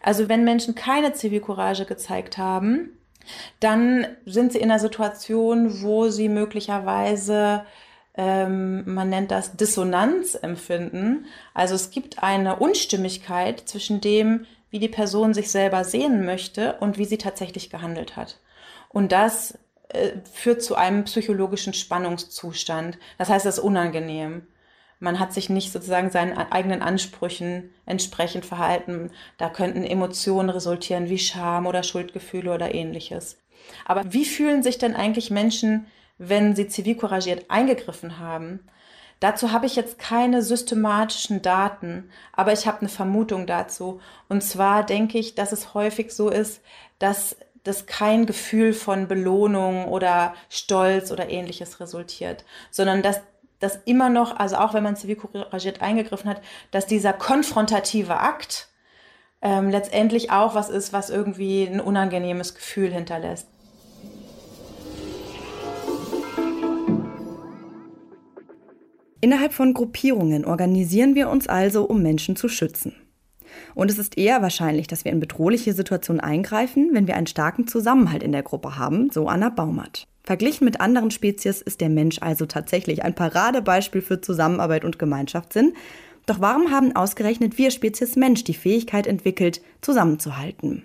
Also 0.00 0.30
wenn 0.30 0.42
Menschen 0.42 0.74
keine 0.74 1.12
Zivilcourage 1.12 1.84
gezeigt 1.84 2.38
haben, 2.38 2.88
dann 3.60 4.06
sind 4.24 4.52
sie 4.52 4.58
in 4.58 4.70
einer 4.70 4.80
Situation, 4.80 5.82
wo 5.82 6.08
sie 6.08 6.30
möglicherweise 6.30 7.66
ähm, 8.14 8.92
man 8.92 9.08
nennt 9.08 9.30
das 9.30 9.56
Dissonanz 9.56 10.34
empfinden. 10.34 11.26
Also 11.54 11.74
es 11.74 11.90
gibt 11.90 12.22
eine 12.22 12.56
Unstimmigkeit 12.56 13.60
zwischen 13.68 14.00
dem, 14.00 14.46
wie 14.70 14.78
die 14.78 14.88
Person 14.88 15.34
sich 15.34 15.50
selber 15.50 15.84
sehen 15.84 16.24
möchte 16.24 16.76
und 16.80 16.98
wie 16.98 17.04
sie 17.04 17.18
tatsächlich 17.18 17.70
gehandelt 17.70 18.16
hat. 18.16 18.38
Und 18.88 19.12
das 19.12 19.58
äh, 19.88 20.12
führt 20.32 20.62
zu 20.62 20.74
einem 20.74 21.04
psychologischen 21.04 21.74
Spannungszustand. 21.74 22.98
Das 23.18 23.28
heißt, 23.28 23.46
das 23.46 23.58
ist 23.58 23.64
unangenehm. 23.64 24.46
Man 25.00 25.18
hat 25.18 25.32
sich 25.32 25.48
nicht 25.48 25.72
sozusagen 25.72 26.10
seinen 26.10 26.36
eigenen 26.36 26.82
Ansprüchen 26.82 27.70
entsprechend 27.86 28.44
verhalten. 28.44 29.10
Da 29.38 29.48
könnten 29.48 29.82
Emotionen 29.82 30.50
resultieren 30.50 31.08
wie 31.08 31.18
Scham 31.18 31.66
oder 31.66 31.82
Schuldgefühle 31.82 32.52
oder 32.52 32.74
ähnliches. 32.74 33.38
Aber 33.86 34.12
wie 34.12 34.26
fühlen 34.26 34.62
sich 34.62 34.78
denn 34.78 34.94
eigentlich 34.94 35.30
Menschen, 35.30 35.86
wenn 36.20 36.54
sie 36.54 36.68
zivilcouragiert 36.68 37.46
eingegriffen 37.48 38.18
haben. 38.18 38.60
Dazu 39.20 39.52
habe 39.52 39.66
ich 39.66 39.74
jetzt 39.74 39.98
keine 39.98 40.42
systematischen 40.42 41.40
Daten, 41.42 42.10
aber 42.32 42.52
ich 42.52 42.66
habe 42.66 42.80
eine 42.80 42.88
Vermutung 42.90 43.46
dazu. 43.46 44.00
Und 44.28 44.42
zwar 44.42 44.84
denke 44.84 45.18
ich, 45.18 45.34
dass 45.34 45.52
es 45.52 45.72
häufig 45.72 46.12
so 46.12 46.28
ist, 46.28 46.60
dass 46.98 47.36
das 47.64 47.86
kein 47.86 48.26
Gefühl 48.26 48.74
von 48.74 49.08
Belohnung 49.08 49.88
oder 49.88 50.34
Stolz 50.50 51.10
oder 51.10 51.30
ähnliches 51.30 51.80
resultiert, 51.80 52.44
sondern 52.70 53.02
dass 53.02 53.20
das 53.58 53.78
immer 53.84 54.08
noch, 54.08 54.36
also 54.36 54.56
auch 54.56 54.74
wenn 54.74 54.82
man 54.82 54.96
zivilcouragiert 54.96 55.80
eingegriffen 55.80 56.30
hat, 56.30 56.42
dass 56.70 56.86
dieser 56.86 57.12
konfrontative 57.12 58.18
Akt 58.18 58.68
ähm, 59.42 59.70
letztendlich 59.70 60.30
auch 60.30 60.54
was 60.54 60.68
ist, 60.68 60.92
was 60.92 61.08
irgendwie 61.08 61.64
ein 61.64 61.80
unangenehmes 61.80 62.54
Gefühl 62.54 62.92
hinterlässt. 62.92 63.48
Innerhalb 69.20 69.52
von 69.52 69.74
Gruppierungen 69.74 70.44
organisieren 70.44 71.14
wir 71.14 71.28
uns 71.28 71.46
also, 71.46 71.84
um 71.84 72.02
Menschen 72.02 72.36
zu 72.36 72.48
schützen. 72.48 72.94
Und 73.74 73.90
es 73.90 73.98
ist 73.98 74.16
eher 74.16 74.42
wahrscheinlich, 74.42 74.86
dass 74.86 75.04
wir 75.04 75.12
in 75.12 75.20
bedrohliche 75.20 75.72
Situationen 75.72 76.20
eingreifen, 76.20 76.90
wenn 76.92 77.06
wir 77.06 77.16
einen 77.16 77.26
starken 77.26 77.66
Zusammenhalt 77.66 78.22
in 78.22 78.32
der 78.32 78.42
Gruppe 78.42 78.78
haben, 78.78 79.10
so 79.10 79.26
Anna 79.26 79.50
Baumert. 79.50 80.06
Verglichen 80.22 80.64
mit 80.64 80.80
anderen 80.80 81.10
Spezies 81.10 81.60
ist 81.60 81.80
der 81.80 81.88
Mensch 81.88 82.18
also 82.20 82.46
tatsächlich 82.46 83.02
ein 83.02 83.14
Paradebeispiel 83.14 84.02
für 84.02 84.20
Zusammenarbeit 84.20 84.84
und 84.84 84.98
Gemeinschaftssinn. 84.98 85.74
Doch 86.26 86.40
warum 86.40 86.70
haben 86.70 86.94
ausgerechnet 86.94 87.58
wir 87.58 87.70
Spezies 87.70 88.16
Mensch 88.16 88.44
die 88.44 88.54
Fähigkeit 88.54 89.06
entwickelt, 89.06 89.60
zusammenzuhalten? 89.80 90.84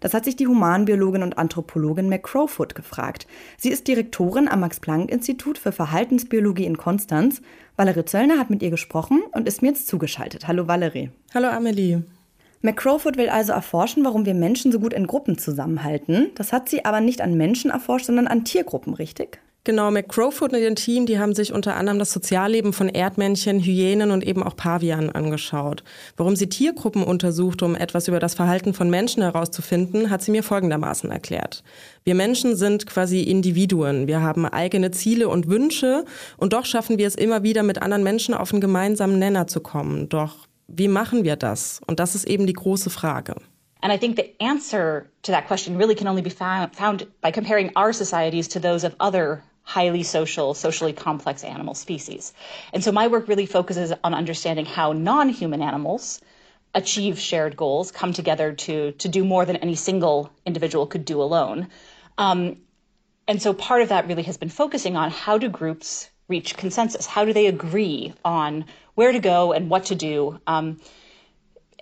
Das 0.00 0.14
hat 0.14 0.24
sich 0.24 0.36
die 0.36 0.46
Humanbiologin 0.46 1.22
und 1.22 1.38
Anthropologin 1.38 2.08
Mac 2.08 2.24
Crowfoot 2.24 2.74
gefragt. 2.74 3.26
Sie 3.58 3.70
ist 3.70 3.86
Direktorin 3.86 4.48
am 4.48 4.60
Max-Planck-Institut 4.60 5.58
für 5.58 5.72
Verhaltensbiologie 5.72 6.64
in 6.64 6.78
Konstanz. 6.78 7.42
Valerie 7.76 8.04
Zöllner 8.04 8.38
hat 8.38 8.50
mit 8.50 8.62
ihr 8.62 8.70
gesprochen 8.70 9.22
und 9.32 9.46
ist 9.46 9.62
mir 9.62 9.68
jetzt 9.68 9.86
zugeschaltet. 9.86 10.48
Hallo 10.48 10.66
Valerie. 10.66 11.10
Hallo 11.34 11.48
Amelie. 11.48 12.02
McCrowfoot 12.62 13.16
will 13.16 13.30
also 13.30 13.52
erforschen, 13.52 14.04
warum 14.04 14.26
wir 14.26 14.34
Menschen 14.34 14.70
so 14.70 14.80
gut 14.80 14.92
in 14.92 15.06
Gruppen 15.06 15.38
zusammenhalten. 15.38 16.30
Das 16.34 16.52
hat 16.52 16.68
sie 16.68 16.84
aber 16.84 17.00
nicht 17.00 17.22
an 17.22 17.36
Menschen 17.36 17.70
erforscht, 17.70 18.06
sondern 18.06 18.26
an 18.26 18.44
Tiergruppen, 18.44 18.92
richtig? 18.92 19.40
Genau, 19.64 19.90
McCrowfoot 19.90 20.54
und 20.54 20.58
ihr 20.58 20.74
Team, 20.74 21.04
die 21.04 21.18
haben 21.18 21.34
sich 21.34 21.52
unter 21.52 21.76
anderem 21.76 21.98
das 21.98 22.12
Sozialleben 22.12 22.72
von 22.72 22.88
Erdmännchen, 22.88 23.60
Hyänen 23.60 24.10
und 24.10 24.24
eben 24.24 24.42
auch 24.42 24.56
Pavianen 24.56 25.10
angeschaut. 25.10 25.84
Warum 26.16 26.34
sie 26.34 26.48
Tiergruppen 26.48 27.02
untersucht, 27.02 27.62
um 27.62 27.74
etwas 27.74 28.08
über 28.08 28.20
das 28.20 28.32
Verhalten 28.34 28.72
von 28.72 28.88
Menschen 28.88 29.22
herauszufinden, 29.22 30.08
hat 30.08 30.22
sie 30.22 30.30
mir 30.30 30.42
folgendermaßen 30.42 31.10
erklärt. 31.10 31.62
Wir 32.04 32.14
Menschen 32.14 32.56
sind 32.56 32.86
quasi 32.86 33.20
Individuen. 33.20 34.06
Wir 34.06 34.22
haben 34.22 34.46
eigene 34.46 34.92
Ziele 34.92 35.28
und 35.28 35.46
Wünsche 35.46 36.06
und 36.38 36.54
doch 36.54 36.64
schaffen 36.64 36.96
wir 36.96 37.06
es 37.06 37.14
immer 37.14 37.42
wieder, 37.42 37.62
mit 37.62 37.82
anderen 37.82 38.02
Menschen 38.02 38.32
auf 38.32 38.52
einen 38.52 38.62
gemeinsamen 38.62 39.18
Nenner 39.18 39.46
zu 39.46 39.60
kommen. 39.60 40.08
Doch 40.08 40.48
wie 40.68 40.88
machen 40.88 41.22
wir 41.22 41.36
das? 41.36 41.82
Und 41.86 42.00
das 42.00 42.14
ist 42.14 42.26
eben 42.26 42.46
die 42.46 42.54
große 42.54 42.88
Frage. 42.88 43.34
And 43.82 43.92
I 43.92 43.98
think 43.98 44.16
the 44.16 44.34
answer 44.40 45.10
to 45.22 45.32
that 45.32 45.46
question 45.46 45.76
really 45.76 45.94
can 45.94 46.06
only 46.06 46.22
be 46.22 46.30
found, 46.30 46.74
found 46.74 47.06
by 47.20 47.30
comparing 47.30 47.70
our 47.76 47.92
societies 47.92 48.48
to 48.48 48.60
those 48.60 48.86
of 48.86 48.94
other 49.00 49.42
highly 49.76 50.02
social, 50.02 50.52
socially 50.52 50.92
complex 50.92 51.44
animal 51.44 51.74
species. 51.74 52.32
And 52.72 52.82
so 52.82 52.90
my 52.90 53.06
work 53.06 53.28
really 53.28 53.46
focuses 53.46 53.92
on 54.02 54.14
understanding 54.14 54.66
how 54.66 54.92
non-human 54.92 55.62
animals 55.62 56.20
achieve 56.74 57.20
shared 57.20 57.56
goals, 57.56 57.92
come 57.92 58.12
together 58.12 58.52
to, 58.52 58.92
to 58.92 59.08
do 59.08 59.24
more 59.24 59.44
than 59.44 59.56
any 59.56 59.76
single 59.76 60.30
individual 60.44 60.86
could 60.86 61.04
do 61.04 61.22
alone. 61.22 61.68
Um, 62.18 62.56
and 63.28 63.40
so 63.40 63.54
part 63.54 63.82
of 63.82 63.90
that 63.90 64.08
really 64.08 64.24
has 64.24 64.38
been 64.38 64.48
focusing 64.48 64.96
on 64.96 65.10
how 65.10 65.38
do 65.38 65.48
groups 65.48 66.10
reach 66.26 66.56
consensus? 66.56 67.06
How 67.06 67.24
do 67.24 67.32
they 67.32 67.46
agree 67.46 68.12
on 68.24 68.64
where 68.96 69.12
to 69.12 69.20
go 69.20 69.52
and 69.52 69.70
what 69.70 69.84
to 69.86 69.94
do? 69.94 70.40
Um, 70.48 70.80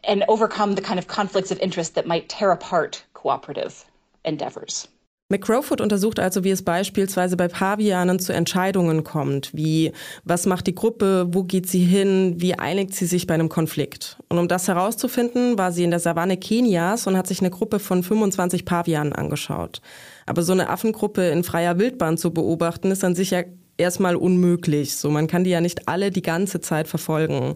and 0.04 0.24
overcome 0.28 0.74
the 0.74 0.82
kind 0.82 0.98
of 0.98 1.06
conflicts 1.06 1.50
of 1.50 1.58
interest 1.60 1.94
that 1.94 2.06
might 2.06 2.28
tear 2.28 2.50
apart 2.50 3.02
cooperative 3.14 3.84
endeavors. 4.24 4.88
McCrowfoot 5.30 5.82
untersucht 5.82 6.20
also, 6.20 6.42
wie 6.42 6.50
es 6.50 6.62
beispielsweise 6.62 7.36
bei 7.36 7.48
Pavianen 7.48 8.18
zu 8.18 8.32
Entscheidungen 8.32 9.04
kommt, 9.04 9.50
wie 9.52 9.92
was 10.24 10.46
macht 10.46 10.66
die 10.66 10.74
Gruppe, 10.74 11.26
wo 11.30 11.44
geht 11.44 11.68
sie 11.68 11.84
hin, 11.84 12.36
wie 12.38 12.54
einigt 12.54 12.94
sie 12.94 13.04
sich 13.04 13.26
bei 13.26 13.34
einem 13.34 13.50
Konflikt. 13.50 14.16
Und 14.30 14.38
um 14.38 14.48
das 14.48 14.68
herauszufinden, 14.68 15.58
war 15.58 15.70
sie 15.70 15.84
in 15.84 15.90
der 15.90 16.00
Savanne 16.00 16.38
Kenias 16.38 17.06
und 17.06 17.16
hat 17.16 17.26
sich 17.26 17.40
eine 17.40 17.50
Gruppe 17.50 17.78
von 17.78 18.02
25 18.02 18.64
Pavianen 18.64 19.12
angeschaut. 19.12 19.82
Aber 20.24 20.42
so 20.42 20.52
eine 20.52 20.70
Affengruppe 20.70 21.28
in 21.28 21.44
freier 21.44 21.78
Wildbahn 21.78 22.16
zu 22.16 22.32
beobachten, 22.32 22.90
ist 22.90 23.02
dann 23.02 23.14
sicher 23.14 23.44
erstmal 23.76 24.16
unmöglich. 24.16 24.96
So, 24.96 25.10
man 25.10 25.26
kann 25.26 25.44
die 25.44 25.50
ja 25.50 25.60
nicht 25.60 25.88
alle 25.88 26.10
die 26.10 26.22
ganze 26.22 26.62
Zeit 26.62 26.88
verfolgen. 26.88 27.54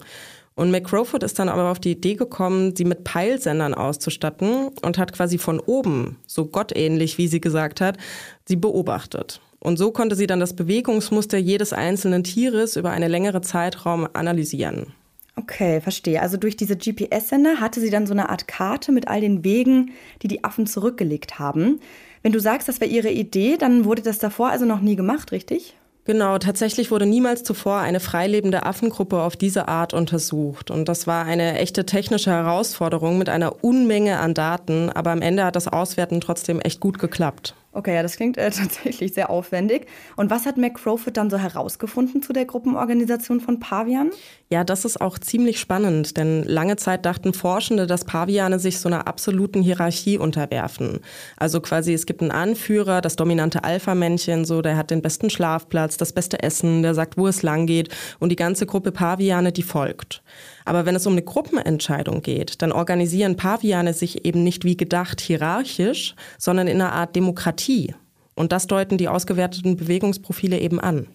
Und 0.55 0.71
McCrowfoot 0.71 1.23
ist 1.23 1.39
dann 1.39 1.49
aber 1.49 1.71
auf 1.71 1.79
die 1.79 1.91
Idee 1.91 2.15
gekommen, 2.15 2.75
sie 2.75 2.85
mit 2.85 3.03
Peilsendern 3.03 3.73
auszustatten 3.73 4.69
und 4.81 4.97
hat 4.97 5.13
quasi 5.13 5.37
von 5.37 5.59
oben, 5.59 6.17
so 6.27 6.45
gottähnlich, 6.45 7.17
wie 7.17 7.27
sie 7.27 7.41
gesagt 7.41 7.81
hat, 7.81 7.97
sie 8.45 8.55
beobachtet. 8.55 9.41
Und 9.59 9.77
so 9.77 9.91
konnte 9.91 10.15
sie 10.15 10.27
dann 10.27 10.39
das 10.39 10.55
Bewegungsmuster 10.55 11.37
jedes 11.37 11.73
einzelnen 11.73 12.23
Tieres 12.23 12.75
über 12.75 12.91
eine 12.91 13.07
längere 13.07 13.41
Zeitraum 13.41 14.07
analysieren. 14.13 14.93
Okay, 15.35 15.81
verstehe. 15.81 16.21
Also 16.21 16.37
durch 16.37 16.55
diese 16.55 16.75
GPS-Sender 16.75 17.59
hatte 17.59 17.79
sie 17.79 17.89
dann 17.89 18.05
so 18.05 18.13
eine 18.13 18.29
Art 18.29 18.47
Karte 18.47 18.91
mit 18.91 19.07
all 19.07 19.21
den 19.21 19.43
Wegen, 19.43 19.91
die 20.21 20.27
die 20.27 20.43
Affen 20.43 20.67
zurückgelegt 20.67 21.39
haben. 21.39 21.79
Wenn 22.21 22.33
du 22.33 22.39
sagst, 22.39 22.67
das 22.67 22.79
wäre 22.79 22.91
ihre 22.91 23.09
Idee, 23.09 23.57
dann 23.57 23.85
wurde 23.85 24.03
das 24.03 24.19
davor 24.19 24.49
also 24.49 24.65
noch 24.65 24.81
nie 24.81 24.95
gemacht, 24.95 25.31
richtig? 25.31 25.75
Genau, 26.05 26.37
tatsächlich 26.37 26.91
wurde 26.91 27.05
niemals 27.05 27.43
zuvor 27.43 27.77
eine 27.79 28.01
freilebende 28.01 28.65
Affengruppe 28.65 29.21
auf 29.21 29.37
diese 29.37 29.69
Art 29.69 29.93
untersucht. 29.93 30.69
Und 30.69 30.89
das 30.89 31.07
war 31.07 31.25
eine 31.25 31.57
echte 31.59 31.85
technische 31.85 32.31
Herausforderung 32.31 33.17
mit 33.17 33.29
einer 33.29 33.63
Unmenge 33.63 34.19
an 34.19 34.33
Daten, 34.33 34.89
aber 34.89 35.11
am 35.11 35.21
Ende 35.21 35.45
hat 35.45 35.55
das 35.55 35.69
Auswerten 35.69 36.19
trotzdem 36.19 36.59
echt 36.59 36.81
gut 36.81 36.99
geklappt. 36.99 37.55
Okay, 37.75 37.95
ja, 37.95 38.03
das 38.03 38.17
klingt 38.17 38.37
äh, 38.37 38.51
tatsächlich 38.51 39.13
sehr 39.13 39.29
aufwendig. 39.29 39.87
Und 40.15 40.29
was 40.29 40.45
hat 40.45 40.57
McCrowfoot 40.57 41.17
dann 41.17 41.29
so 41.29 41.37
herausgefunden 41.37 42.21
zu 42.21 42.31
der 42.31 42.45
Gruppenorganisation 42.45 43.41
von 43.41 43.59
Pavianen? 43.59 44.11
Ja, 44.49 44.63
das 44.63 44.85
ist 44.85 45.01
auch 45.01 45.17
ziemlich 45.17 45.59
spannend, 45.59 46.15
denn 46.17 46.43
lange 46.43 46.75
Zeit 46.75 47.05
dachten 47.05 47.33
Forschende, 47.33 47.87
dass 47.87 48.05
Paviane 48.05 48.59
sich 48.59 48.79
so 48.79 48.87
einer 48.87 49.07
absoluten 49.07 49.63
Hierarchie 49.63 50.19
unterwerfen. 50.19 50.99
Also 51.37 51.59
quasi, 51.61 51.93
es 51.93 52.05
gibt 52.05 52.21
einen 52.21 52.31
Anführer, 52.31 53.01
das 53.01 53.15
dominante 53.15 53.63
Alpha-Männchen, 53.63 54.45
so, 54.45 54.61
der 54.61 54.77
hat 54.77 54.91
den 54.91 55.01
besten 55.01 55.31
Schlafplatz, 55.31 55.97
das 55.97 56.13
beste 56.13 56.43
Essen, 56.43 56.83
der 56.83 56.93
sagt, 56.93 57.17
wo 57.17 57.27
es 57.27 57.41
lang 57.41 57.65
geht 57.65 57.89
und 58.19 58.29
die 58.29 58.35
ganze 58.35 58.67
Gruppe 58.67 58.91
Paviane, 58.91 59.51
die 59.51 59.63
folgt. 59.63 60.21
Aber 60.65 60.85
wenn 60.85 60.95
es 60.95 61.05
um 61.07 61.13
eine 61.13 61.21
Gruppenentscheidung 61.21 62.21
geht, 62.21 62.61
dann 62.61 62.71
organisieren 62.71 63.35
Paviane 63.35 63.93
sich 63.93 64.25
eben 64.25 64.43
nicht 64.43 64.63
wie 64.63 64.77
gedacht 64.77 65.21
hierarchisch, 65.21 66.15
sondern 66.37 66.67
in 66.67 66.81
einer 66.81 66.93
Art 66.93 67.15
Demokratie. 67.15 67.95
Und 68.35 68.51
das 68.51 68.67
deuten 68.67 68.97
die 68.97 69.07
ausgewerteten 69.07 69.75
Bewegungsprofile 69.77 70.59
eben 70.59 70.79
an. 70.79 71.07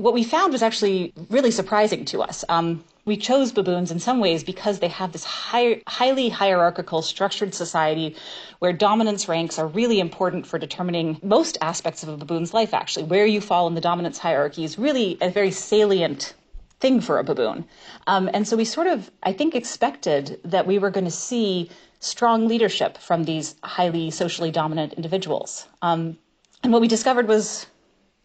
what 0.00 0.14
we 0.14 0.24
found 0.24 0.52
was 0.52 0.62
actually 0.62 1.12
really 1.28 1.50
surprising 1.50 2.04
to 2.06 2.22
us. 2.22 2.44
Um, 2.48 2.82
we 3.04 3.16
chose 3.16 3.52
baboons 3.52 3.90
in 3.90 3.98
some 3.98 4.20
ways 4.20 4.44
because 4.44 4.78
they 4.78 4.88
have 4.88 5.12
this 5.12 5.24
high, 5.24 5.82
highly 5.86 6.28
hierarchical 6.28 7.02
structured 7.02 7.54
society 7.54 8.16
where 8.60 8.72
dominance 8.72 9.28
ranks 9.28 9.58
are 9.58 9.66
really 9.66 10.00
important 10.00 10.46
for 10.46 10.58
determining 10.58 11.18
most 11.22 11.58
aspects 11.60 12.02
of 12.02 12.08
a 12.08 12.16
baboon's 12.16 12.54
life 12.54 12.72
actually 12.74 13.04
where 13.04 13.26
you 13.26 13.40
fall 13.40 13.66
in 13.66 13.74
the 13.74 13.80
dominance 13.80 14.18
hierarchy 14.18 14.64
is 14.64 14.78
really 14.78 15.18
a 15.20 15.30
very 15.30 15.50
salient 15.50 16.34
thing 16.80 17.00
for 17.00 17.18
a 17.18 17.24
baboon 17.24 17.64
um, 18.06 18.28
and 18.32 18.46
so 18.48 18.56
we 18.56 18.64
sort 18.64 18.86
of 18.86 19.10
i 19.22 19.32
think 19.32 19.54
expected 19.54 20.40
that 20.44 20.66
we 20.66 20.78
were 20.78 20.90
going 20.90 21.04
to 21.04 21.10
see 21.10 21.70
strong 22.00 22.48
leadership 22.48 22.96
from 22.98 23.24
these 23.24 23.54
highly 23.62 24.10
socially 24.10 24.50
dominant 24.50 24.92
individuals 24.94 25.66
um, 25.82 26.16
and 26.62 26.72
what 26.72 26.80
we 26.80 26.88
discovered 26.88 27.28
was 27.28 27.66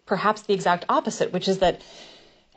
perhaps 0.05 0.41
the 0.43 0.53
exact 0.53 0.85
opposite 0.89 1.31
which 1.33 1.47
is 1.47 1.59
that 1.59 1.81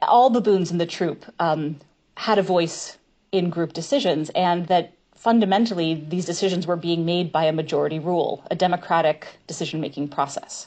all 0.02 0.30
baboons 0.30 0.70
in 0.70 0.78
the 0.78 0.86
troop 0.86 1.24
um, 1.40 1.76
had 2.16 2.38
a 2.38 2.42
voice 2.42 2.98
in 3.32 3.50
group 3.50 3.72
decisions 3.72 4.30
and 4.30 4.66
that 4.66 4.92
fundamentally 5.18 5.94
these 6.08 6.24
decisions 6.24 6.66
were 6.66 6.76
being 6.76 7.04
made 7.04 7.32
by 7.32 7.44
a 7.44 7.52
majority 7.52 7.98
rule, 7.98 8.42
a 8.50 8.54
democratic 8.54 9.26
decision-making 9.48 10.08
process. 10.08 10.66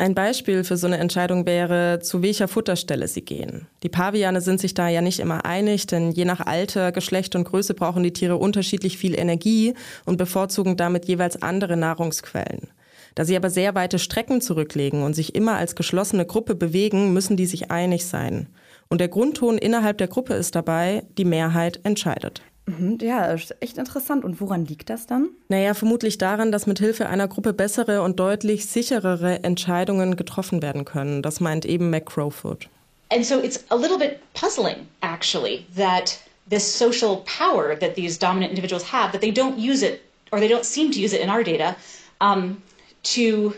Ein 0.00 0.14
Beispiel 0.14 0.62
für 0.62 0.76
so 0.76 0.86
eine 0.86 0.98
Entscheidung 0.98 1.44
wäre, 1.44 1.98
zu 2.00 2.22
welcher 2.22 2.46
Futterstelle 2.46 3.08
sie 3.08 3.22
gehen. 3.22 3.66
Die 3.82 3.88
Paviane 3.88 4.40
sind 4.40 4.60
sich 4.60 4.72
da 4.72 4.88
ja 4.88 5.00
nicht 5.00 5.18
immer 5.18 5.44
einig, 5.44 5.88
denn 5.88 6.12
je 6.12 6.24
nach 6.24 6.38
Alter, 6.38 6.92
Geschlecht 6.92 7.34
und 7.34 7.42
Größe 7.42 7.74
brauchen 7.74 8.04
die 8.04 8.12
Tiere 8.12 8.36
unterschiedlich 8.36 8.96
viel 8.96 9.18
Energie 9.18 9.74
und 10.04 10.16
bevorzugen 10.16 10.76
damit 10.76 11.06
jeweils 11.06 11.42
andere 11.42 11.76
Nahrungsquellen. 11.76 12.68
Da 13.16 13.24
sie 13.24 13.36
aber 13.36 13.50
sehr 13.50 13.74
weite 13.74 13.98
Strecken 13.98 14.40
zurücklegen 14.40 15.02
und 15.02 15.14
sich 15.14 15.34
immer 15.34 15.56
als 15.56 15.74
geschlossene 15.74 16.26
Gruppe 16.26 16.54
bewegen, 16.54 17.12
müssen 17.12 17.36
die 17.36 17.46
sich 17.46 17.72
einig 17.72 18.06
sein. 18.06 18.46
Und 18.88 19.00
der 19.00 19.08
Grundton 19.08 19.58
innerhalb 19.58 19.98
der 19.98 20.06
Gruppe 20.06 20.34
ist 20.34 20.54
dabei, 20.54 21.02
die 21.18 21.24
Mehrheit 21.24 21.80
entscheidet. 21.82 22.42
Mhm, 22.68 22.98
ja, 23.00 23.24
ist 23.32 23.54
echt 23.60 23.78
interessant. 23.78 24.24
Und 24.24 24.40
woran 24.42 24.66
liegt 24.66 24.90
das 24.90 25.06
dann? 25.06 25.30
Naja, 25.48 25.72
vermutlich 25.72 26.18
daran, 26.18 26.52
dass 26.52 26.66
mit 26.66 26.78
Hilfe 26.78 27.08
einer 27.08 27.26
Gruppe 27.26 27.54
bessere 27.54 28.02
und 28.02 28.20
deutlich 28.20 28.66
sicherere 28.66 29.42
Entscheidungen 29.42 30.16
getroffen 30.16 30.60
werden 30.60 30.84
können. 30.84 31.22
Das 31.22 31.40
meint 31.40 31.64
eben 31.64 31.88
McCrowfoot. 31.88 32.68
And 33.10 33.24
so 33.24 33.40
it's 33.40 33.64
a 33.70 33.74
little 33.74 33.96
bit 33.96 34.20
puzzling, 34.34 34.86
actually, 35.00 35.64
that 35.76 36.18
this 36.50 36.62
social 36.62 37.24
power 37.24 37.74
that 37.74 37.94
these 37.94 38.18
dominant 38.18 38.50
individuals 38.50 38.92
have, 38.92 39.12
that 39.12 39.22
they 39.22 39.32
don't 39.32 39.58
use 39.58 39.82
it, 39.82 40.02
or 40.30 40.38
they 40.38 40.48
don't 40.48 40.66
seem 40.66 40.92
to 40.92 41.00
use 41.00 41.14
it 41.14 41.22
in 41.22 41.30
our 41.30 41.42
data, 41.42 41.74
um, 42.20 42.62
to 43.02 43.54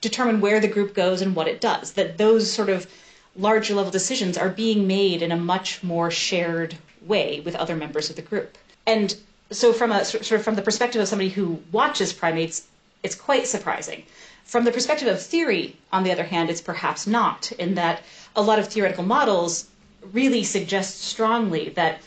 determine 0.00 0.40
where 0.40 0.58
the 0.60 0.66
group 0.66 0.92
goes 0.92 1.22
and 1.22 1.36
what 1.36 1.46
it 1.46 1.60
does. 1.60 1.92
That 1.92 2.18
those 2.18 2.50
sort 2.50 2.68
of 2.68 2.88
larger 3.36 3.76
level 3.76 3.92
decisions 3.92 4.36
are 4.36 4.48
being 4.48 4.88
made 4.88 5.22
in 5.22 5.30
a 5.30 5.36
much 5.36 5.84
more 5.84 6.10
shared 6.10 6.76
way 7.06 7.40
with 7.40 7.54
other 7.54 7.76
members 7.76 8.10
of 8.10 8.16
the 8.16 8.22
group. 8.22 8.56
And 8.86 9.14
so 9.50 9.72
from 9.72 9.92
a 9.92 10.04
sort 10.04 10.30
of 10.32 10.42
from 10.42 10.54
the 10.54 10.62
perspective 10.62 11.00
of 11.00 11.08
somebody 11.08 11.30
who 11.30 11.62
watches 11.72 12.12
primates, 12.12 12.66
it's 13.02 13.14
quite 13.14 13.46
surprising. 13.46 14.04
From 14.44 14.64
the 14.64 14.72
perspective 14.72 15.08
of 15.08 15.22
theory, 15.22 15.76
on 15.92 16.02
the 16.02 16.12
other 16.12 16.24
hand, 16.24 16.50
it's 16.50 16.60
perhaps 16.60 17.06
not, 17.06 17.52
in 17.52 17.74
that 17.74 18.02
a 18.34 18.42
lot 18.42 18.58
of 18.58 18.68
theoretical 18.68 19.04
models 19.04 19.66
really 20.12 20.44
suggest 20.44 21.02
strongly 21.02 21.70
that 21.70 22.00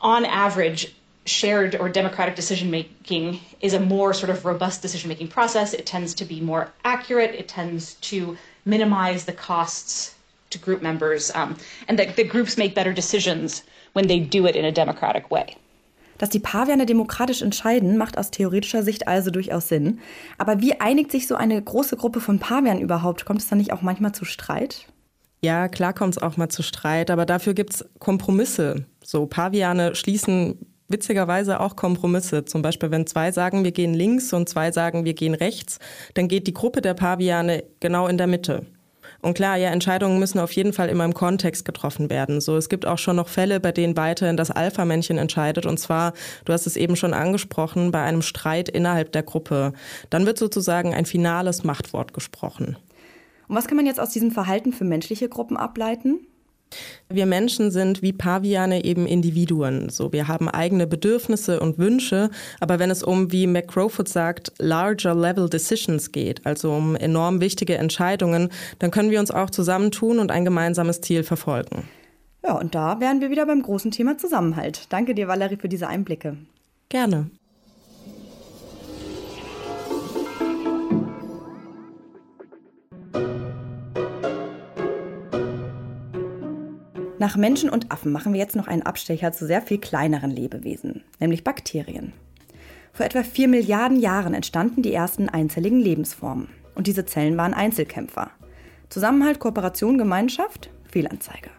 on 0.00 0.24
average, 0.24 0.94
shared 1.24 1.76
or 1.76 1.88
democratic 1.88 2.34
decision 2.34 2.70
making 2.70 3.38
is 3.60 3.74
a 3.74 3.80
more 3.80 4.12
sort 4.12 4.30
of 4.30 4.44
robust 4.44 4.82
decision 4.82 5.08
making 5.08 5.28
process. 5.28 5.72
It 5.72 5.86
tends 5.86 6.14
to 6.14 6.24
be 6.24 6.40
more 6.40 6.72
accurate. 6.84 7.34
It 7.34 7.46
tends 7.46 7.94
to 8.10 8.36
minimize 8.64 9.24
the 9.24 9.32
costs 9.32 10.16
to 10.52 10.58
group 10.58 10.82
members, 10.82 11.30
um, 11.34 11.56
and 11.88 11.98
that 11.98 12.16
the 12.16 12.24
groups 12.24 12.56
make 12.56 12.74
better 12.74 12.92
decisions 12.92 13.64
when 13.94 14.06
they 14.06 14.20
do 14.20 14.46
it 14.46 14.56
in 14.56 14.64
a 14.64 14.72
democratic 14.72 15.30
way. 15.30 15.56
Dass 16.18 16.30
die 16.30 16.38
Paviane 16.38 16.86
demokratisch 16.86 17.42
entscheiden, 17.42 17.96
macht 17.96 18.16
aus 18.16 18.30
theoretischer 18.30 18.82
Sicht 18.84 19.08
also 19.08 19.30
durchaus 19.30 19.68
Sinn. 19.68 19.98
Aber 20.38 20.60
wie 20.60 20.80
einigt 20.80 21.10
sich 21.10 21.26
so 21.26 21.34
eine 21.34 21.60
große 21.60 21.96
Gruppe 21.96 22.20
von 22.20 22.38
Pavianen 22.38 22.80
überhaupt? 22.80 23.24
Kommt 23.24 23.40
es 23.40 23.48
dann 23.48 23.58
nicht 23.58 23.72
auch 23.72 23.82
manchmal 23.82 24.12
zu 24.12 24.24
Streit? 24.24 24.86
Ja, 25.44 25.66
klar 25.66 25.92
kommt 25.92 26.16
es 26.16 26.22
auch 26.22 26.36
mal 26.36 26.48
zu 26.48 26.62
Streit, 26.62 27.10
aber 27.10 27.26
dafür 27.26 27.54
gibt 27.54 27.74
es 27.74 27.84
Kompromisse. 27.98 28.86
So 29.02 29.26
Paviane 29.26 29.96
schließen 29.96 30.60
witzigerweise 30.92 31.58
auch 31.58 31.74
Kompromisse. 31.74 32.44
Zum 32.44 32.62
Beispiel, 32.62 32.92
wenn 32.92 33.06
zwei 33.06 33.32
sagen, 33.32 33.64
wir 33.64 33.72
gehen 33.72 33.94
links 33.94 34.32
und 34.32 34.48
zwei 34.48 34.70
sagen, 34.70 35.04
wir 35.04 35.14
gehen 35.14 35.34
rechts, 35.34 35.80
dann 36.14 36.28
geht 36.28 36.46
die 36.46 36.54
Gruppe 36.54 36.82
der 36.82 36.94
Paviane 36.94 37.64
genau 37.80 38.06
in 38.06 38.18
der 38.18 38.28
Mitte. 38.28 38.66
Und 39.22 39.34
klar, 39.34 39.56
ja, 39.56 39.70
Entscheidungen 39.70 40.18
müssen 40.18 40.40
auf 40.40 40.50
jeden 40.50 40.72
Fall 40.72 40.88
immer 40.88 41.04
im 41.04 41.14
Kontext 41.14 41.64
getroffen 41.64 42.10
werden. 42.10 42.40
So, 42.40 42.56
es 42.56 42.68
gibt 42.68 42.86
auch 42.86 42.98
schon 42.98 43.14
noch 43.16 43.28
Fälle, 43.28 43.60
bei 43.60 43.70
denen 43.70 43.96
weiterhin 43.96 44.36
das 44.36 44.50
Alpha-Männchen 44.50 45.16
entscheidet. 45.16 45.64
Und 45.64 45.78
zwar, 45.78 46.12
du 46.44 46.52
hast 46.52 46.66
es 46.66 46.76
eben 46.76 46.96
schon 46.96 47.14
angesprochen, 47.14 47.92
bei 47.92 48.02
einem 48.02 48.22
Streit 48.22 48.68
innerhalb 48.68 49.12
der 49.12 49.22
Gruppe. 49.22 49.74
Dann 50.10 50.26
wird 50.26 50.38
sozusagen 50.38 50.92
ein 50.92 51.06
finales 51.06 51.62
Machtwort 51.62 52.12
gesprochen. 52.12 52.76
Und 53.46 53.56
was 53.56 53.68
kann 53.68 53.76
man 53.76 53.86
jetzt 53.86 54.00
aus 54.00 54.10
diesem 54.10 54.32
Verhalten 54.32 54.72
für 54.72 54.84
menschliche 54.84 55.28
Gruppen 55.28 55.56
ableiten? 55.56 56.26
Wir 57.08 57.26
Menschen 57.26 57.70
sind 57.70 58.02
wie 58.02 58.12
Paviane 58.12 58.84
eben 58.84 59.06
Individuen. 59.06 59.88
So, 59.88 60.12
wir 60.12 60.28
haben 60.28 60.48
eigene 60.48 60.86
Bedürfnisse 60.86 61.60
und 61.60 61.78
Wünsche, 61.78 62.30
aber 62.60 62.78
wenn 62.78 62.90
es 62.90 63.02
um, 63.02 63.32
wie 63.32 63.46
McCrowfoot 63.46 64.08
sagt, 64.08 64.52
larger 64.58 65.14
level 65.14 65.48
decisions 65.48 66.12
geht, 66.12 66.46
also 66.46 66.72
um 66.72 66.96
enorm 66.96 67.40
wichtige 67.40 67.76
Entscheidungen, 67.76 68.50
dann 68.78 68.90
können 68.90 69.10
wir 69.10 69.20
uns 69.20 69.30
auch 69.30 69.50
zusammentun 69.50 70.18
und 70.18 70.30
ein 70.30 70.44
gemeinsames 70.44 71.00
Ziel 71.00 71.22
verfolgen. 71.22 71.84
Ja, 72.44 72.58
und 72.58 72.74
da 72.74 72.98
wären 73.00 73.20
wir 73.20 73.30
wieder 73.30 73.46
beim 73.46 73.62
großen 73.62 73.90
Thema 73.90 74.18
Zusammenhalt. 74.18 74.86
Danke 74.88 75.14
dir, 75.14 75.28
Valerie, 75.28 75.56
für 75.56 75.68
diese 75.68 75.86
Einblicke. 75.86 76.36
Gerne. 76.88 77.30
Nach 87.22 87.36
Menschen 87.36 87.70
und 87.70 87.92
Affen 87.92 88.10
machen 88.10 88.32
wir 88.32 88.40
jetzt 88.40 88.56
noch 88.56 88.66
einen 88.66 88.82
Abstecher 88.82 89.30
zu 89.30 89.46
sehr 89.46 89.62
viel 89.62 89.78
kleineren 89.78 90.32
Lebewesen, 90.32 91.04
nämlich 91.20 91.44
Bakterien. 91.44 92.14
Vor 92.92 93.06
etwa 93.06 93.22
vier 93.22 93.46
Milliarden 93.46 94.00
Jahren 94.00 94.34
entstanden 94.34 94.82
die 94.82 94.92
ersten 94.92 95.28
einzelligen 95.28 95.78
Lebensformen. 95.78 96.48
Und 96.74 96.88
diese 96.88 97.06
Zellen 97.06 97.36
waren 97.36 97.54
Einzelkämpfer. 97.54 98.32
Zusammenhalt, 98.88 99.38
Kooperation, 99.38 99.98
Gemeinschaft, 99.98 100.70
Fehlanzeige. 100.90 101.50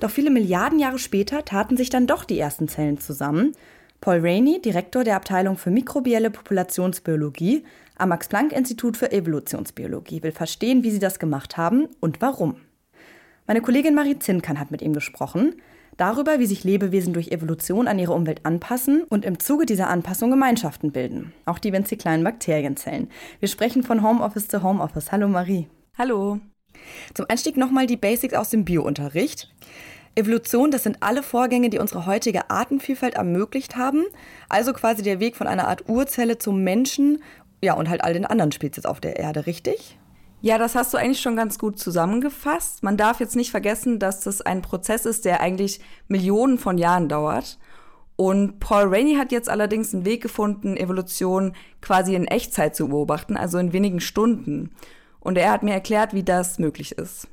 Doch 0.00 0.08
viele 0.08 0.30
Milliarden 0.30 0.78
Jahre 0.78 0.98
später 0.98 1.44
taten 1.44 1.76
sich 1.76 1.90
dann 1.90 2.06
doch 2.06 2.24
die 2.24 2.38
ersten 2.38 2.66
Zellen 2.66 2.98
zusammen. 2.98 3.52
Paul 4.00 4.20
Rainey, 4.20 4.62
Direktor 4.62 5.04
der 5.04 5.16
Abteilung 5.16 5.58
für 5.58 5.70
mikrobielle 5.70 6.30
Populationsbiologie 6.30 7.64
am 7.98 8.08
Max-Planck-Institut 8.08 8.96
für 8.96 9.12
Evolutionsbiologie, 9.12 10.22
will 10.22 10.32
verstehen, 10.32 10.84
wie 10.84 10.90
sie 10.90 11.00
das 11.00 11.18
gemacht 11.18 11.58
haben 11.58 11.86
und 12.00 12.22
warum. 12.22 12.62
Meine 13.48 13.60
Kollegin 13.60 13.94
Marie 13.94 14.18
Zinkan 14.18 14.58
hat 14.58 14.72
mit 14.72 14.82
ihm 14.82 14.92
gesprochen, 14.92 15.54
darüber, 15.96 16.40
wie 16.40 16.46
sich 16.46 16.64
Lebewesen 16.64 17.12
durch 17.12 17.30
Evolution 17.30 17.86
an 17.86 17.96
ihre 17.96 18.12
Umwelt 18.12 18.44
anpassen 18.44 19.04
und 19.04 19.24
im 19.24 19.38
Zuge 19.38 19.66
dieser 19.66 19.86
Anpassung 19.86 20.30
Gemeinschaften 20.30 20.90
bilden, 20.90 21.32
auch 21.44 21.60
die 21.60 21.72
winzig 21.72 22.00
kleinen 22.00 22.24
Bakterienzellen. 22.24 23.08
Wir 23.38 23.48
sprechen 23.48 23.84
von 23.84 24.02
Homeoffice 24.02 24.48
zu 24.48 24.64
Homeoffice. 24.64 25.12
Hallo 25.12 25.28
Marie. 25.28 25.68
Hallo. 25.96 26.40
Zum 27.14 27.26
Einstieg 27.28 27.56
nochmal 27.56 27.86
die 27.86 27.96
Basics 27.96 28.34
aus 28.34 28.50
dem 28.50 28.64
Biounterricht. 28.64 29.54
Evolution, 30.16 30.72
das 30.72 30.82
sind 30.82 30.96
alle 31.04 31.22
Vorgänge, 31.22 31.70
die 31.70 31.78
unsere 31.78 32.04
heutige 32.04 32.50
Artenvielfalt 32.50 33.14
ermöglicht 33.14 33.76
haben. 33.76 34.02
Also 34.48 34.72
quasi 34.72 35.04
der 35.04 35.20
Weg 35.20 35.36
von 35.36 35.46
einer 35.46 35.68
Art 35.68 35.88
Urzelle 35.88 36.38
zum 36.38 36.64
Menschen, 36.64 37.22
ja, 37.62 37.74
und 37.74 37.88
halt 37.88 38.02
all 38.02 38.12
den 38.12 38.26
anderen 38.26 38.50
Spezies 38.50 38.86
auf 38.86 39.00
der 39.00 39.20
Erde, 39.20 39.46
richtig? 39.46 39.98
Ja, 40.42 40.58
das 40.58 40.74
hast 40.74 40.92
du 40.92 40.98
eigentlich 40.98 41.20
schon 41.20 41.36
ganz 41.36 41.58
gut 41.58 41.78
zusammengefasst. 41.78 42.82
Man 42.82 42.96
darf 42.96 43.20
jetzt 43.20 43.36
nicht 43.36 43.50
vergessen, 43.50 43.98
dass 43.98 44.20
das 44.20 44.42
ein 44.42 44.62
Prozess 44.62 45.06
ist, 45.06 45.24
der 45.24 45.40
eigentlich 45.40 45.80
Millionen 46.08 46.58
von 46.58 46.78
Jahren 46.78 47.08
dauert. 47.08 47.58
Und 48.16 48.60
Paul 48.60 48.84
Rainey 48.88 49.16
hat 49.16 49.32
jetzt 49.32 49.48
allerdings 49.48 49.92
einen 49.94 50.04
Weg 50.04 50.22
gefunden, 50.22 50.76
Evolution 50.76 51.52
quasi 51.82 52.14
in 52.14 52.26
Echtzeit 52.26 52.74
zu 52.74 52.88
beobachten, 52.88 53.36
also 53.36 53.58
in 53.58 53.72
wenigen 53.72 54.00
Stunden. 54.00 54.70
Und 55.20 55.36
er 55.36 55.50
hat 55.50 55.62
mir 55.62 55.74
erklärt, 55.74 56.14
wie 56.14 56.22
das 56.22 56.58
möglich 56.58 56.92
ist. 56.92 57.28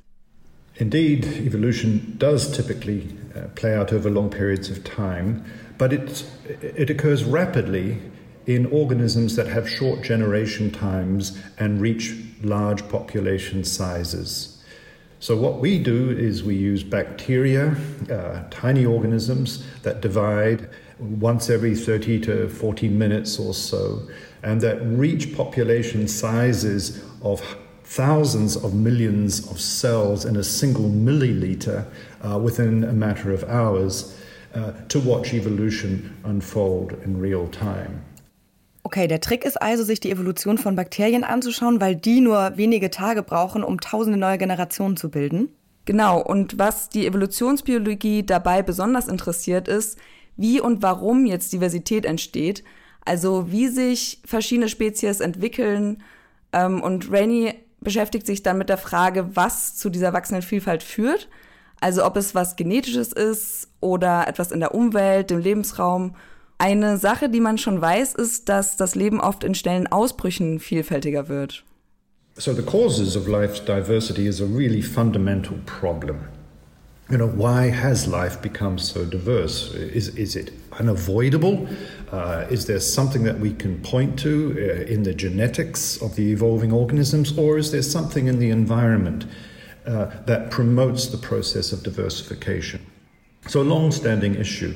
Indeed, 0.76 1.26
evolution 1.46 2.16
does 2.18 2.52
typically 2.52 3.10
uh, 3.36 3.48
play 3.54 3.78
out 3.78 3.94
over 3.94 4.10
long 4.10 4.30
periods 4.30 4.72
of 4.72 4.84
time, 4.84 5.46
but 5.78 5.94
it, 5.94 6.26
it 6.76 6.90
occurs 6.90 7.24
rapidly 7.24 8.00
in 8.48 8.66
organisms 8.66 9.36
that 9.36 9.48
have 9.48 9.70
short 9.70 10.04
generation 10.04 10.72
times 10.72 11.38
and 11.60 11.80
reach 11.80 12.16
large 12.44 12.88
population 12.90 13.64
sizes. 13.64 14.64
So, 15.20 15.38
what 15.38 15.60
we 15.60 15.80
do 15.80 16.10
is 16.10 16.44
we 16.44 16.56
use 16.56 16.84
bacteria, 16.84 17.78
uh, 18.12 18.44
tiny 18.52 18.86
organisms 18.86 19.66
that 19.84 20.02
divide 20.02 20.70
once 21.00 21.50
every 21.50 21.76
30 21.76 22.20
to 22.22 22.50
40 22.50 22.90
minutes 22.90 23.40
or 23.40 23.54
so, 23.54 24.02
and 24.44 24.60
that 24.62 24.82
reach 24.82 25.36
population 25.36 26.08
sizes 26.08 27.04
of 27.22 27.42
thousands 27.84 28.56
of 28.58 28.74
millions 28.74 29.50
of 29.50 29.60
cells 29.60 30.26
in 30.26 30.36
a 30.36 30.44
single 30.44 30.90
milliliter 30.90 31.86
uh, 32.22 32.38
within 32.38 32.84
a 32.84 32.94
matter 32.94 33.32
of 33.32 33.44
hours 33.46 34.20
uh, 34.56 34.72
to 34.88 35.00
watch 35.00 35.34
evolution 35.34 36.16
unfold 36.26 36.94
in 37.04 37.18
real 37.20 37.48
time. 37.48 38.04
Okay, 38.94 39.08
der 39.08 39.22
Trick 39.22 39.44
ist 39.44 39.60
also, 39.60 39.84
sich 39.84 40.02
die 40.02 40.12
Evolution 40.12 40.60
von 40.60 40.76
Bakterien 40.76 41.24
anzuschauen, 41.24 41.82
weil 41.82 41.96
die 41.96 42.22
nur 42.22 42.58
wenige 42.58 42.92
Tage 42.92 43.24
brauchen, 43.24 43.64
um 43.64 43.82
tausende 43.82 44.20
neue 44.20 44.38
Generationen 44.38 44.98
zu 44.98 45.10
bilden. 45.10 45.50
Genau, 45.86 46.22
und 46.22 46.60
was 46.60 46.90
die 46.90 47.08
Evolutionsbiologie 47.08 48.24
dabei 48.24 48.62
besonders 48.62 49.08
interessiert 49.08 49.68
ist, 49.68 49.98
wie 50.38 50.62
und 50.62 50.84
warum 50.84 51.26
jetzt 51.26 51.52
Diversität 51.54 52.06
entsteht, 52.06 52.64
also 53.04 53.52
wie 53.52 53.68
sich 53.68 54.22
verschiedene 54.26 54.70
Spezies 54.70 55.22
entwickeln. 55.22 56.04
Ähm, 56.52 56.80
und 56.84 57.12
Rainey 57.12 57.56
beschäftigt 57.82 58.28
sich 58.28 58.44
dann 58.44 58.60
mit 58.60 58.70
der 58.70 58.78
Frage, 58.78 59.36
was 59.36 59.76
zu 59.76 59.90
dieser 59.90 60.14
wachsenden 60.14 60.44
Vielfalt 60.44 60.84
führt. 60.84 61.30
Also 61.82 62.06
ob 62.06 62.16
es 62.16 62.36
was 62.36 62.58
Genetisches 62.58 63.12
ist 63.12 63.70
oder 63.80 64.28
etwas 64.28 64.52
in 64.52 64.60
der 64.60 64.76
Umwelt, 64.76 65.32
dem 65.32 65.40
Lebensraum. 65.40 66.16
Eine 66.64 66.98
Sache, 66.98 67.28
die 67.28 67.42
man 67.42 67.58
schon 67.58 67.82
weiß, 67.82 68.16
ist, 68.16 68.48
dass 68.48 68.78
das 68.78 68.96
Leben 68.96 69.20
oft 69.20 69.44
in 69.44 69.54
schnellen 69.54 69.86
Ausbrüchen 69.86 70.62
vielfältiger 70.62 71.28
wird. 71.28 71.66
So 72.38 72.54
the 72.54 72.62
causes 72.62 73.18
of 73.18 73.28
life's 73.28 73.60
diversity 73.60 74.28
is 74.28 74.40
a 74.40 74.46
really 74.46 74.82
fundamental 74.82 75.58
problem. 75.66 76.20
You 77.10 77.18
know, 77.18 77.28
why 77.28 77.70
has 77.70 78.08
life 78.08 78.42
become 78.42 78.78
so 78.78 79.04
diverse? 79.04 79.76
Is, 79.76 80.08
is 80.16 80.38
it 80.38 80.54
unavoidable? 80.80 81.68
Uh, 82.14 82.46
is 82.50 82.66
there 82.66 82.80
something 82.80 83.26
that 83.26 83.42
we 83.42 83.54
can 83.54 83.82
point 83.82 84.18
to 84.20 84.56
uh, 84.56 84.90
in 84.90 85.04
the 85.04 85.14
genetics 85.14 86.02
of 86.02 86.16
the 86.16 86.32
evolving 86.32 86.72
organisms, 86.72 87.38
or 87.38 87.58
is 87.58 87.72
there 87.72 87.84
something 87.84 88.28
in 88.28 88.40
the 88.40 88.52
environment 88.52 89.26
uh, 89.86 90.06
that 90.28 90.50
promotes 90.50 91.08
the 91.08 91.18
process 91.18 91.74
of 91.74 91.84
diversification? 91.84 92.80
So, 93.48 93.62
a 93.62 93.68
long 93.68 93.92
standing 93.92 94.36
issue. 94.36 94.74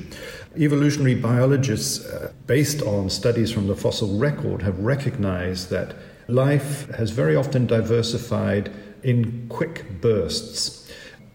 Evolutionary 0.56 1.14
biologists, 1.14 2.04
uh, 2.04 2.32
based 2.46 2.82
on 2.82 3.10
studies 3.10 3.52
from 3.52 3.66
the 3.66 3.74
fossil 3.74 4.18
record, 4.18 4.62
have 4.62 4.78
recognized 4.80 5.70
that 5.70 5.94
life 6.28 6.88
has 6.96 7.10
very 7.10 7.36
often 7.36 7.66
diversified 7.66 8.70
in 9.02 9.46
quick 9.48 10.00
bursts 10.00 10.78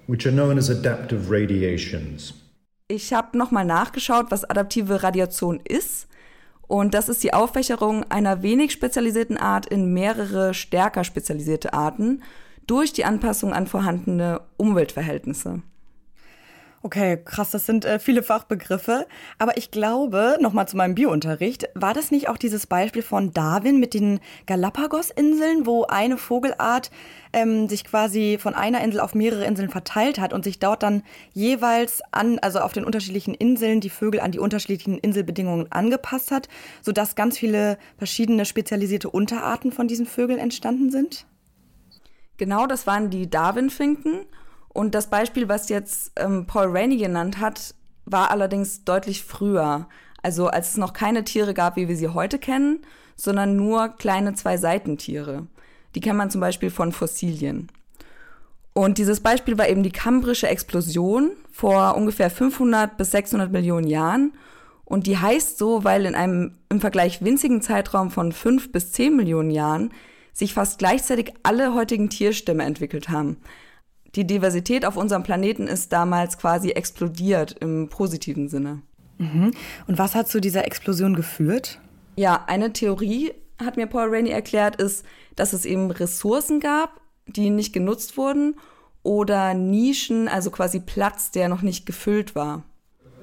which 0.07 0.25
are 0.25 0.31
known 0.31 0.57
as 0.57 0.69
adaptive 0.69 1.29
radiations. 1.29 2.33
Ich 2.87 3.13
habe 3.13 3.37
nochmal 3.37 3.65
nachgeschaut, 3.65 4.29
was 4.29 4.43
adaptive 4.43 5.03
Radiation 5.03 5.59
ist. 5.63 6.07
Und 6.67 6.93
das 6.93 7.09
ist 7.09 7.23
die 7.23 7.33
Auffächerung 7.33 8.03
einer 8.09 8.41
wenig 8.41 8.71
spezialisierten 8.71 9.37
Art 9.37 9.65
in 9.65 9.93
mehrere 9.93 10.53
stärker 10.53 11.03
spezialisierte 11.03 11.73
Arten 11.73 12.23
durch 12.67 12.93
die 12.93 13.05
Anpassung 13.05 13.53
an 13.53 13.67
vorhandene 13.67 14.41
Umweltverhältnisse. 14.57 15.61
Okay, 16.85 17.17
krass, 17.23 17.51
das 17.51 17.65
sind 17.65 17.85
äh, 17.85 17.97
viele 17.97 18.23
Fachbegriffe. 18.23 19.07
Aber 19.39 19.55
ich 19.57 19.71
glaube, 19.71 20.35
nochmal 20.41 20.67
zu 20.67 20.75
meinem 20.75 20.95
Biounterricht, 20.95 21.69
war 21.75 21.93
das 21.93 22.11
nicht 22.11 22.27
auch 22.27 22.35
dieses 22.35 22.67
Beispiel 22.67 23.01
von 23.01 23.31
Darwin 23.31 23.79
mit 23.79 23.93
den 23.93 24.19
Galapagos-Inseln, 24.47 25.65
wo 25.65 25.85
eine 25.85 26.17
Vogelart 26.17 26.91
ähm, 27.31 27.69
sich 27.69 27.85
quasi 27.85 28.37
von 28.37 28.53
einer 28.53 28.83
Insel 28.83 28.99
auf 28.99 29.15
mehrere 29.15 29.45
Inseln 29.45 29.69
verteilt 29.69 30.19
hat 30.19 30.33
und 30.33 30.43
sich 30.43 30.59
dort 30.59 30.83
dann 30.83 31.03
jeweils 31.31 32.01
an, 32.11 32.37
also 32.39 32.59
auf 32.59 32.73
den 32.73 32.83
unterschiedlichen 32.83 33.33
Inseln, 33.33 33.79
die 33.79 33.89
Vögel 33.89 34.19
an 34.19 34.33
die 34.33 34.39
unterschiedlichen 34.39 34.97
Inselbedingungen 34.97 35.71
angepasst 35.71 36.31
hat, 36.31 36.49
sodass 36.81 37.15
ganz 37.15 37.37
viele 37.37 37.77
verschiedene 37.97 38.43
spezialisierte 38.43 39.09
Unterarten 39.09 39.71
von 39.71 39.87
diesen 39.87 40.05
Vögeln 40.05 40.37
entstanden 40.37 40.91
sind? 40.91 41.25
Genau, 42.35 42.67
das 42.67 42.85
waren 42.87 43.09
die 43.09 43.29
Darwin-Finken. 43.29 44.25
Und 44.73 44.95
das 44.95 45.07
Beispiel, 45.07 45.47
was 45.47 45.69
jetzt 45.69 46.11
ähm, 46.15 46.45
Paul 46.47 46.75
Rainey 46.75 46.97
genannt 46.97 47.39
hat, 47.39 47.75
war 48.05 48.31
allerdings 48.31 48.83
deutlich 48.83 49.23
früher. 49.23 49.87
Also 50.21 50.47
als 50.47 50.69
es 50.69 50.77
noch 50.77 50.93
keine 50.93 51.23
Tiere 51.23 51.53
gab, 51.53 51.75
wie 51.75 51.87
wir 51.87 51.95
sie 51.95 52.09
heute 52.09 52.39
kennen, 52.39 52.79
sondern 53.15 53.55
nur 53.55 53.89
kleine 53.89 54.33
Zwei-Seitentiere. 54.33 55.47
Die 55.93 55.99
kennt 55.99 56.17
man 56.17 56.31
zum 56.31 56.41
Beispiel 56.41 56.71
von 56.71 56.91
Fossilien. 56.91 57.71
Und 58.73 58.97
dieses 58.97 59.19
Beispiel 59.19 59.59
war 59.59 59.69
eben 59.69 59.83
die 59.83 59.91
kambrische 59.91 60.47
Explosion 60.47 61.31
vor 61.51 61.95
ungefähr 61.95 62.31
500 62.31 62.97
bis 62.97 63.11
600 63.11 63.51
Millionen 63.51 63.85
Jahren. 63.85 64.33
Und 64.85 65.05
die 65.05 65.19
heißt 65.19 65.59
so, 65.59 65.83
weil 65.83 66.07
in 66.07 66.15
einem 66.15 66.55
im 66.69 66.81
Vergleich 66.81 67.23
winzigen 67.23 67.61
Zeitraum 67.61 68.09
von 68.09 68.31
5 68.31 68.71
bis 68.71 68.91
10 68.91 69.15
Millionen 69.15 69.51
Jahren 69.51 69.91
sich 70.33 70.55
fast 70.55 70.79
gleichzeitig 70.79 71.33
alle 71.43 71.75
heutigen 71.75 72.09
Tierstämme 72.09 72.63
entwickelt 72.63 73.09
haben 73.09 73.37
die 74.15 74.27
Diversität 74.27 74.85
auf 74.85 74.95
unserem 74.95 75.23
Planeten 75.23 75.67
ist 75.67 75.91
damals 75.91 76.37
quasi 76.37 76.69
explodiert 76.69 77.55
im 77.59 77.89
positiven 77.89 78.47
Sinne. 78.47 78.81
Mhm. 79.17 79.51
Und 79.87 79.97
was 79.97 80.15
hat 80.15 80.27
zu 80.27 80.39
dieser 80.39 80.65
Explosion 80.65 81.15
geführt? 81.15 81.79
Ja, 82.15 82.43
eine 82.47 82.73
Theorie, 82.73 83.33
hat 83.63 83.77
mir 83.77 83.87
Paul 83.87 84.09
Rainey 84.09 84.31
erklärt, 84.31 84.75
ist, 84.75 85.05
dass 85.35 85.53
es 85.53 85.65
eben 85.65 85.89
Ressourcen 85.89 86.59
gab, 86.59 87.01
die 87.27 87.49
nicht 87.49 87.73
genutzt 87.73 88.17
wurden 88.17 88.55
oder 89.01 89.53
Nischen, 89.53 90.27
also 90.27 90.51
quasi 90.51 90.79
Platz, 90.79 91.31
der 91.31 91.49
noch 91.49 91.61
nicht 91.61 91.85
gefüllt 91.85 92.35
war. 92.35 92.63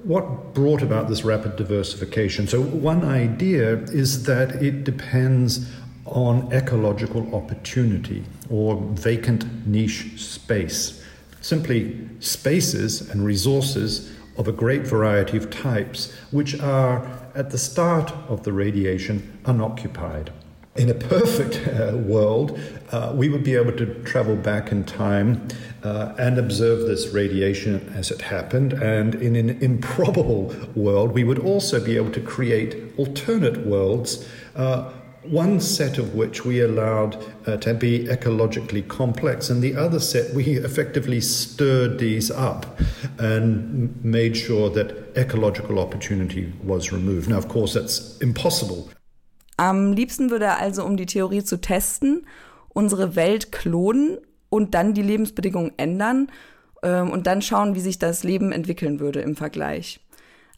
What 0.03 0.55
brought 0.55 0.81
about 0.81 1.07
this 1.07 1.23
rapid 1.23 1.59
diversification? 1.59 2.47
So, 2.47 2.61
one 2.81 3.03
idea 3.03 3.73
is 3.91 4.23
that 4.23 4.59
it 4.61 4.87
depends 4.87 5.67
on 6.11 6.51
ecological 6.53 7.33
opportunity 7.35 8.23
or 8.49 8.75
vacant 8.93 9.67
niche 9.67 10.19
space. 10.21 11.03
Simply 11.41 12.07
spaces 12.19 13.09
and 13.09 13.25
resources 13.25 14.11
of 14.37 14.47
a 14.47 14.51
great 14.51 14.85
variety 14.87 15.37
of 15.37 15.49
types, 15.49 16.13
which 16.31 16.59
are 16.59 17.05
at 17.35 17.49
the 17.49 17.57
start 17.57 18.11
of 18.29 18.43
the 18.43 18.53
radiation 18.53 19.39
unoccupied. 19.45 20.31
In 20.75 20.89
a 20.89 20.93
perfect 20.93 21.67
uh, 21.67 21.97
world, 21.97 22.57
uh, 22.91 23.11
we 23.13 23.27
would 23.27 23.43
be 23.43 23.55
able 23.55 23.73
to 23.73 23.85
travel 24.03 24.37
back 24.37 24.71
in 24.71 24.85
time 24.85 25.47
uh, 25.83 26.13
and 26.17 26.37
observe 26.37 26.87
this 26.87 27.09
radiation 27.09 27.91
as 27.93 28.09
it 28.09 28.21
happened. 28.21 28.73
And 28.73 29.15
in 29.15 29.35
an 29.35 29.49
improbable 29.61 30.55
world, 30.73 31.11
we 31.11 31.25
would 31.25 31.39
also 31.39 31.83
be 31.83 31.97
able 31.97 32.11
to 32.11 32.21
create 32.21 32.77
alternate 32.97 33.65
worlds 33.65 34.25
uh, 34.55 34.93
one 35.23 35.59
set 35.59 35.97
of 35.97 36.15
which 36.15 36.45
we 36.45 36.61
allowed 36.61 37.15
uh, 37.45 37.57
to 37.57 37.73
be 37.73 38.07
ecologically 38.07 38.87
complex, 38.87 39.49
and 39.49 39.61
the 39.61 39.75
other 39.75 39.99
set 39.99 40.33
we 40.33 40.43
effectively 40.57 41.21
stirred 41.21 41.99
these 41.99 42.31
up 42.31 42.79
and 43.19 44.03
made 44.03 44.35
sure 44.35 44.69
that 44.69 44.93
ecological 45.15 45.79
opportunity 45.79 46.51
was 46.63 46.91
removed. 46.91 47.29
Now, 47.29 47.37
of 47.37 47.47
course, 47.47 47.73
that's 47.73 48.17
impossible. 48.19 48.89
Am 49.57 49.93
liebsten 49.93 50.31
würde 50.31 50.45
er 50.45 50.59
also, 50.59 50.83
um 50.83 50.97
die 50.97 51.05
Theorie 51.05 51.43
zu 51.43 51.57
testen, 51.57 52.25
unsere 52.69 53.15
Welt 53.15 53.51
klonen 53.51 54.17
und 54.49 54.73
dann 54.73 54.93
die 54.93 55.03
Lebensbedingungen 55.03 55.73
ändern 55.77 56.31
ähm, 56.81 57.11
und 57.11 57.27
dann 57.27 57.41
schauen, 57.41 57.75
wie 57.75 57.79
sich 57.79 57.99
das 57.99 58.23
Leben 58.23 58.51
entwickeln 58.51 58.99
würde 58.99 59.21
im 59.21 59.35
Vergleich. 59.35 59.99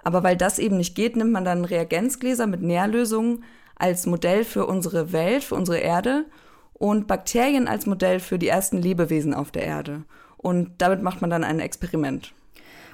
Aber 0.03 0.23
weil 0.23 0.37
das 0.37 0.59
eben 0.59 0.77
nicht 0.77 0.95
geht, 0.95 1.15
nimmt 1.15 1.31
man 1.31 1.45
dann 1.45 1.65
Reagenzgläser 1.65 2.47
mit 2.47 2.61
Nährlösungen, 2.61 3.43
als 3.83 4.05
Modell 4.05 4.45
für 4.45 4.65
unsere 4.65 5.11
Welt, 5.11 5.43
für 5.43 5.55
unsere 5.55 5.77
Erde 5.77 6.23
und 6.71 7.05
Bakterien 7.05 7.67
als 7.67 7.85
Modell 7.85 8.21
für 8.21 8.39
die 8.39 8.47
ersten 8.47 8.77
Lebewesen 8.81 9.33
auf 9.33 9.51
der 9.51 9.63
Erde. 9.63 10.03
Und 10.37 10.71
damit 10.77 11.03
macht 11.03 11.19
man 11.19 11.29
dann 11.29 11.43
ein 11.43 11.59
Experiment. 11.59 12.33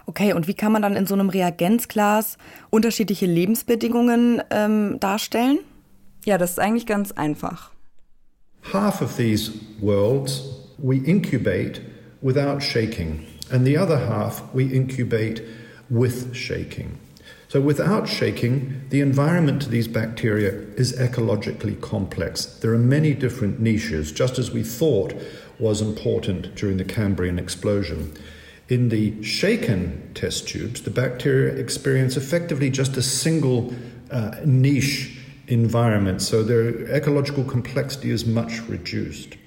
Okay, 0.07 0.33
und 0.33 0.47
wie 0.47 0.55
kann 0.55 0.71
man 0.71 0.81
dann 0.81 0.95
in 0.95 1.05
so 1.05 1.13
einem 1.13 1.29
Reagenzglas 1.29 2.39
unterschiedliche 2.71 3.27
Lebensbedingungen 3.27 4.41
ähm, 4.49 4.99
darstellen? 4.99 5.59
Ja, 6.25 6.39
das 6.39 6.51
ist 6.51 6.59
eigentlich 6.59 6.87
ganz 6.87 7.11
einfach. 7.11 7.69
Half 8.73 9.03
of 9.03 9.15
these 9.15 9.51
worlds 9.79 10.41
we 10.79 10.95
incubate 10.95 11.81
without 12.23 12.61
shaking, 12.61 13.19
and 13.51 13.63
the 13.63 13.77
other 13.77 13.99
half 14.09 14.41
we 14.55 14.63
incubate 14.63 15.43
with 15.89 16.33
shaking. 16.33 16.97
So, 17.49 17.59
without 17.59 18.07
shaking, 18.07 18.83
the 18.89 19.01
environment 19.01 19.63
to 19.63 19.69
these 19.69 19.87
bacteria 19.87 20.51
is 20.77 20.93
ecologically 20.93 21.81
complex. 21.81 22.45
There 22.45 22.71
are 22.75 22.77
many 22.77 23.15
different 23.15 23.59
niches, 23.59 24.11
just 24.11 24.37
as 24.37 24.51
we 24.51 24.61
thought 24.61 25.15
was 25.57 25.81
important 25.81 26.53
during 26.53 26.77
the 26.77 26.85
Cambrian 26.85 27.39
explosion. 27.39 28.13
In 28.67 28.89
the 28.89 29.23
shaken 29.23 30.11
test 30.13 30.47
tubes, 30.47 30.83
the 30.83 30.91
bacteria 30.91 31.55
experience 31.55 32.15
effectively 32.17 32.69
just 32.69 32.97
a 32.97 33.01
single 33.01 33.73
uh, 34.11 34.35
niche 34.45 35.17
environment, 35.47 36.21
so 36.21 36.43
their 36.43 36.87
ecological 36.93 37.43
complexity 37.43 38.11
is 38.11 38.27
much 38.27 38.61
reduced. 38.69 39.37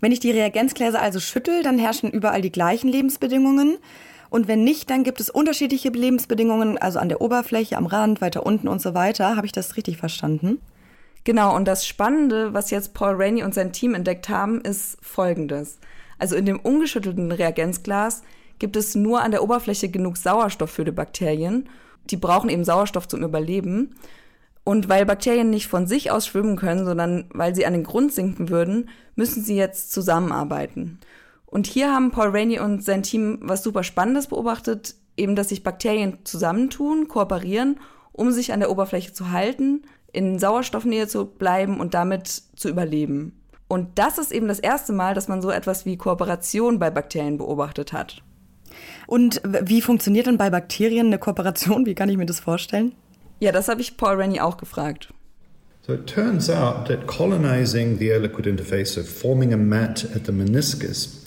Wenn 0.00 0.12
ich 0.12 0.20
die 0.20 0.30
Reagenzgläser 0.30 1.00
also 1.00 1.20
schüttel, 1.20 1.62
dann 1.62 1.78
herrschen 1.78 2.10
überall 2.10 2.42
die 2.42 2.52
gleichen 2.52 2.88
Lebensbedingungen. 2.88 3.78
Und 4.30 4.46
wenn 4.46 4.62
nicht, 4.62 4.88
dann 4.88 5.02
gibt 5.02 5.20
es 5.20 5.28
unterschiedliche 5.28 5.88
Lebensbedingungen, 5.88 6.78
also 6.78 7.00
an 7.00 7.08
der 7.08 7.20
Oberfläche, 7.20 7.76
am 7.76 7.86
Rand, 7.86 8.20
weiter 8.20 8.46
unten 8.46 8.68
und 8.68 8.80
so 8.80 8.94
weiter. 8.94 9.36
Habe 9.36 9.46
ich 9.46 9.52
das 9.52 9.76
richtig 9.76 9.96
verstanden? 9.96 10.60
Genau, 11.24 11.54
und 11.54 11.66
das 11.66 11.86
Spannende, 11.86 12.54
was 12.54 12.70
jetzt 12.70 12.94
Paul 12.94 13.14
Rainey 13.16 13.42
und 13.42 13.52
sein 13.52 13.72
Team 13.72 13.94
entdeckt 13.94 14.28
haben, 14.28 14.60
ist 14.60 14.96
folgendes. 15.02 15.78
Also 16.18 16.36
in 16.36 16.46
dem 16.46 16.60
ungeschüttelten 16.60 17.32
Reagenzglas 17.32 18.22
gibt 18.58 18.76
es 18.76 18.94
nur 18.94 19.20
an 19.22 19.32
der 19.32 19.42
Oberfläche 19.42 19.88
genug 19.88 20.16
Sauerstoff 20.16 20.70
für 20.70 20.84
die 20.84 20.92
Bakterien. 20.92 21.68
Die 22.10 22.16
brauchen 22.16 22.50
eben 22.50 22.64
Sauerstoff 22.64 23.08
zum 23.08 23.22
Überleben. 23.22 23.96
Und 24.62 24.88
weil 24.88 25.06
Bakterien 25.06 25.50
nicht 25.50 25.66
von 25.66 25.86
sich 25.86 26.10
aus 26.10 26.26
schwimmen 26.26 26.56
können, 26.56 26.84
sondern 26.84 27.24
weil 27.32 27.54
sie 27.54 27.66
an 27.66 27.72
den 27.72 27.84
Grund 27.84 28.12
sinken 28.12 28.48
würden, 28.50 28.90
müssen 29.16 29.42
sie 29.42 29.56
jetzt 29.56 29.92
zusammenarbeiten. 29.92 31.00
Und 31.50 31.66
hier 31.66 31.92
haben 31.92 32.10
Paul 32.12 32.28
Rainey 32.28 32.60
und 32.60 32.84
sein 32.84 33.02
Team 33.02 33.38
was 33.42 33.62
super 33.62 33.82
Spannendes 33.82 34.28
beobachtet, 34.28 34.94
eben 35.16 35.34
dass 35.34 35.48
sich 35.48 35.62
Bakterien 35.62 36.18
zusammentun, 36.24 37.08
kooperieren, 37.08 37.78
um 38.12 38.30
sich 38.30 38.52
an 38.52 38.60
der 38.60 38.70
Oberfläche 38.70 39.12
zu 39.12 39.32
halten, 39.32 39.82
in 40.12 40.38
Sauerstoffnähe 40.38 41.08
zu 41.08 41.26
bleiben 41.26 41.80
und 41.80 41.94
damit 41.94 42.28
zu 42.28 42.68
überleben. 42.68 43.40
Und 43.68 43.98
das 43.98 44.18
ist 44.18 44.32
eben 44.32 44.48
das 44.48 44.58
erste 44.58 44.92
Mal, 44.92 45.14
dass 45.14 45.28
man 45.28 45.42
so 45.42 45.50
etwas 45.50 45.86
wie 45.86 45.96
Kooperation 45.96 46.78
bei 46.78 46.90
Bakterien 46.90 47.38
beobachtet 47.38 47.92
hat. 47.92 48.22
Und 49.06 49.40
wie 49.44 49.80
funktioniert 49.80 50.26
denn 50.26 50.38
bei 50.38 50.50
Bakterien 50.50 51.06
eine 51.06 51.18
Kooperation? 51.18 51.86
Wie 51.86 51.94
kann 51.94 52.08
ich 52.08 52.16
mir 52.16 52.26
das 52.26 52.40
vorstellen? 52.40 52.92
Ja, 53.38 53.52
das 53.52 53.68
habe 53.68 53.80
ich 53.80 53.96
Paul 53.96 54.16
Rennie 54.16 54.40
auch 54.40 54.56
gefragt. 54.56 55.12
So 55.86 55.94
it 55.94 56.06
turns 56.06 56.50
out 56.50 56.86
that 56.86 57.06
colonizing 57.06 57.98
the 57.98 58.08
air 58.08 58.20
liquid 58.20 58.48
interface, 58.48 58.94
so 58.94 59.02
forming 59.02 59.54
a 59.54 59.56
mat 59.56 60.04
at 60.14 60.26
the 60.26 60.32
meniscus, 60.32 61.19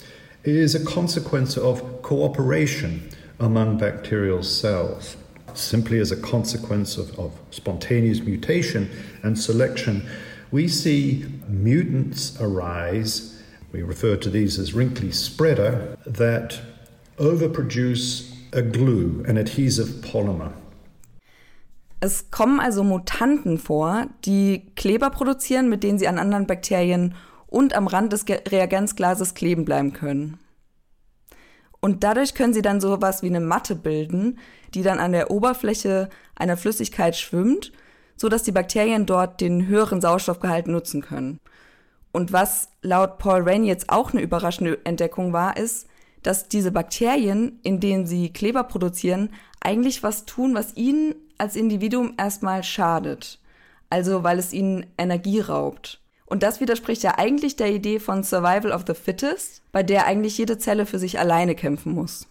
is 0.44 0.74
a 0.74 0.84
consequence 0.84 1.56
of 1.56 2.02
cooperation 2.02 3.10
among 3.38 3.78
bacterial 3.78 4.42
cells. 4.42 5.16
simply 5.54 6.00
as 6.00 6.10
a 6.10 6.16
consequence 6.16 6.96
of, 6.98 7.18
of 7.18 7.32
spontaneous 7.50 8.20
mutation 8.20 8.90
and 9.22 9.38
selection, 9.38 10.06
we 10.50 10.68
see 10.68 11.24
mutants 11.48 12.40
arise. 12.40 13.42
We 13.72 13.82
refer 13.82 14.16
to 14.16 14.30
these 14.30 14.58
as 14.58 14.74
wrinkly 14.74 15.10
spreader 15.10 15.96
that 16.06 16.60
overproduce 17.18 18.32
a 18.52 18.62
glue, 18.62 19.24
an 19.26 19.36
adhesive 19.36 20.02
polymer. 20.02 20.52
Es 22.00 22.30
kommen 22.30 22.60
also 22.60 22.82
Mutanten 22.82 23.58
vor, 23.58 24.08
die 24.26 24.66
Kleber 24.76 25.08
produzieren, 25.08 25.70
mit 25.70 25.82
denen 25.82 25.98
sie 25.98 26.06
an 26.06 26.18
anderen 26.18 26.46
Bakterien 26.46 27.14
und 27.54 27.72
am 27.76 27.86
Rand 27.86 28.12
des 28.12 28.26
Reagenzglases 28.28 29.34
kleben 29.34 29.64
bleiben 29.64 29.92
können. 29.92 30.40
Und 31.80 32.02
dadurch 32.02 32.34
können 32.34 32.52
sie 32.52 32.62
dann 32.62 32.80
sowas 32.80 33.22
wie 33.22 33.28
eine 33.28 33.38
Matte 33.38 33.76
bilden, 33.76 34.40
die 34.74 34.82
dann 34.82 34.98
an 34.98 35.12
der 35.12 35.30
Oberfläche 35.30 36.08
einer 36.34 36.56
Flüssigkeit 36.56 37.14
schwimmt, 37.14 37.70
so 38.16 38.28
dass 38.28 38.42
die 38.42 38.50
Bakterien 38.50 39.06
dort 39.06 39.40
den 39.40 39.68
höheren 39.68 40.00
Sauerstoffgehalt 40.00 40.66
nutzen 40.66 41.00
können. 41.00 41.38
Und 42.10 42.32
was 42.32 42.70
laut 42.82 43.18
Paul 43.18 43.42
Rain 43.42 43.62
jetzt 43.62 43.88
auch 43.88 44.12
eine 44.12 44.22
überraschende 44.22 44.80
Entdeckung 44.84 45.32
war, 45.32 45.56
ist, 45.56 45.86
dass 46.24 46.48
diese 46.48 46.72
Bakterien, 46.72 47.60
in 47.62 47.78
denen 47.78 48.06
sie 48.06 48.32
Kleber 48.32 48.64
produzieren, 48.64 49.30
eigentlich 49.60 50.02
was 50.02 50.24
tun, 50.24 50.56
was 50.56 50.76
ihnen 50.76 51.14
als 51.38 51.54
Individuum 51.54 52.14
erstmal 52.18 52.64
schadet. 52.64 53.38
Also 53.90 54.24
weil 54.24 54.40
es 54.40 54.52
ihnen 54.52 54.86
Energie 54.98 55.38
raubt. 55.38 56.00
Und 56.26 56.42
das 56.42 56.60
widerspricht 56.60 57.02
ja 57.02 57.18
eigentlich 57.18 57.56
der 57.56 57.70
Idee 57.72 57.98
von 57.98 58.22
Survival 58.22 58.72
of 58.72 58.84
the 58.86 58.94
Fittest, 58.94 59.62
bei 59.72 59.82
der 59.82 60.06
eigentlich 60.06 60.38
jede 60.38 60.58
Zelle 60.58 60.86
für 60.86 60.98
sich 60.98 61.18
alleine 61.18 61.54
kämpfen 61.54 61.92
muss. 61.92 62.26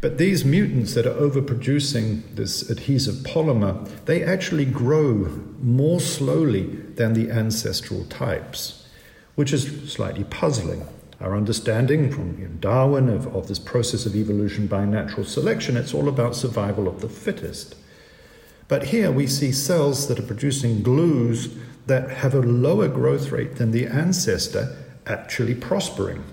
But 0.00 0.18
these 0.18 0.44
mutants 0.44 0.94
that 0.94 1.06
are 1.06 1.18
overproducing 1.18 2.22
this 2.36 2.70
adhesive 2.70 3.24
polymer, 3.24 3.80
they 4.04 4.22
actually 4.22 4.66
grow 4.66 5.26
more 5.62 6.00
slowly 6.00 6.78
than 6.96 7.14
the 7.14 7.30
ancestral 7.30 8.04
types, 8.08 8.84
which 9.36 9.52
is 9.52 9.66
slightly 9.90 10.24
puzzling. 10.24 10.82
Our 11.18 11.34
understanding 11.34 12.12
from 12.12 12.58
Darwin 12.60 13.08
of, 13.08 13.26
of 13.34 13.48
this 13.48 13.58
process 13.58 14.04
of 14.04 14.14
evolution 14.14 14.66
by 14.66 14.84
natural 14.84 15.24
selection, 15.24 15.78
it's 15.78 15.94
all 15.94 16.08
about 16.08 16.36
survival 16.36 16.88
of 16.88 17.00
the 17.00 17.08
fittest. 17.08 17.74
But 18.68 18.88
here 18.88 19.10
we 19.10 19.26
see 19.26 19.50
cells 19.50 20.08
that 20.08 20.18
are 20.18 20.26
producing 20.26 20.82
glues 20.82 21.48
that 21.86 22.10
have 22.10 22.34
a 22.34 22.40
lower 22.40 22.88
growth 22.88 23.30
rate 23.30 23.56
than 23.56 23.70
the 23.70 23.86
ancestor 23.86 24.76
actually 25.06 25.54
prospering. 25.54 26.24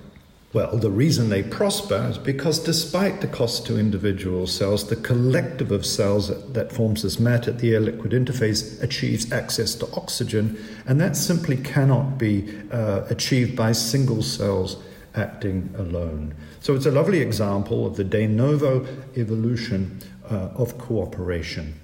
Well, 0.53 0.77
the 0.77 0.91
reason 0.91 1.29
they 1.29 1.41
prosper 1.41 2.07
is 2.11 2.19
because 2.19 2.59
despite 2.59 3.21
the 3.21 3.27
cost 3.27 3.65
to 3.65 3.79
individual 3.79 4.45
cells, 4.45 4.87
the 4.87 4.95
collective 4.95 5.71
of 5.71 5.83
cells 5.83 6.27
that 6.53 6.71
forms 6.71 7.01
this 7.01 7.19
mat 7.19 7.47
at 7.47 7.57
the 7.57 7.73
air 7.73 7.79
liquid 7.79 8.11
interface 8.11 8.81
achieves 8.83 9.31
access 9.31 9.73
to 9.75 9.91
oxygen, 9.93 10.63
and 10.85 11.01
that 11.01 11.15
simply 11.15 11.57
cannot 11.57 12.19
be 12.19 12.55
uh, 12.71 13.03
achieved 13.09 13.55
by 13.55 13.71
single 13.71 14.21
cells 14.21 14.77
acting 15.15 15.73
alone. 15.75 16.35
So 16.59 16.75
it's 16.75 16.85
a 16.85 16.91
lovely 16.91 17.19
example 17.19 17.87
of 17.87 17.95
the 17.95 18.03
de 18.03 18.27
novo 18.27 18.85
evolution 19.17 19.99
uh, 20.29 20.49
of 20.55 20.77
cooperation. 20.77 21.79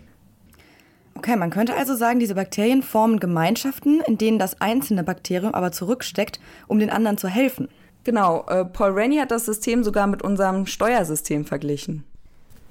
Okay, 1.20 1.36
man 1.36 1.50
könnte 1.50 1.76
also 1.76 1.98
sagen, 1.98 2.22
diese 2.22 2.36
Bakterien 2.36 2.82
formen 2.82 3.20
Gemeinschaften, 3.20 4.00
in 4.08 4.18
denen 4.18 4.40
das 4.40 4.62
einzelne 4.62 5.04
Bakterium 5.04 5.54
aber 5.54 5.74
zurücksteckt, 5.74 6.40
um 6.68 6.80
den 6.80 6.90
anderen 6.90 7.18
zu 7.18 7.28
helfen. 7.28 7.68
Genau, 8.06 8.46
äh, 8.48 8.64
Paul 8.64 8.92
Rennie 8.92 9.20
hat 9.20 9.30
das 9.30 9.44
System 9.44 9.84
sogar 9.84 10.08
mit 10.08 10.22
unserem 10.22 10.66
Steuersystem 10.66 11.44
verglichen. 11.44 12.06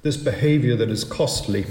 This 0.01 0.17
behavior 0.17 0.75
that 0.79 0.89
is 0.89 1.07
costly 1.07 1.67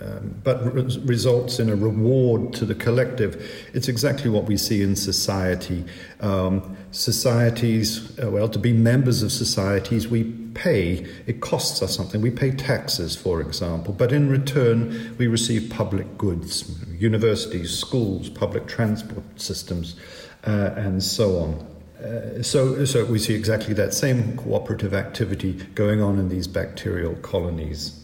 um, 0.00 0.34
but 0.42 0.74
re 0.74 0.82
results 1.04 1.58
in 1.58 1.68
a 1.68 1.76
reward 1.76 2.52
to 2.54 2.64
the 2.64 2.74
collective. 2.74 3.68
It's 3.74 3.88
exactly 3.88 4.30
what 4.30 4.44
we 4.44 4.56
see 4.56 4.82
in 4.82 4.96
society. 4.96 5.84
Um, 6.20 6.76
societies, 6.90 8.18
uh, 8.18 8.30
well, 8.30 8.48
to 8.48 8.58
be 8.58 8.72
members 8.72 9.22
of 9.22 9.30
societies, 9.30 10.08
we 10.08 10.24
pay. 10.54 11.06
It 11.26 11.40
costs 11.40 11.82
us 11.82 11.94
something. 11.94 12.20
We 12.20 12.30
pay 12.30 12.50
taxes, 12.50 13.14
for 13.14 13.40
example, 13.40 13.92
but 13.92 14.12
in 14.12 14.28
return, 14.28 15.14
we 15.18 15.26
receive 15.26 15.70
public 15.70 16.16
goods, 16.16 16.64
universities, 16.98 17.76
schools, 17.76 18.30
public 18.30 18.66
transport 18.66 19.24
systems, 19.36 19.96
uh, 20.46 20.72
and 20.76 21.02
so 21.02 21.38
on. 21.38 21.66
Uh, 22.02 22.42
so, 22.42 22.84
so 22.86 23.04
we 23.04 23.18
see 23.18 23.34
exactly 23.34 23.74
that 23.74 23.92
same 23.92 24.34
cooperative 24.38 24.94
activity 24.94 25.52
going 25.74 26.00
on 26.00 26.18
in 26.18 26.30
these 26.30 26.46
bacterial 26.46 27.14
colonies. 27.16 27.99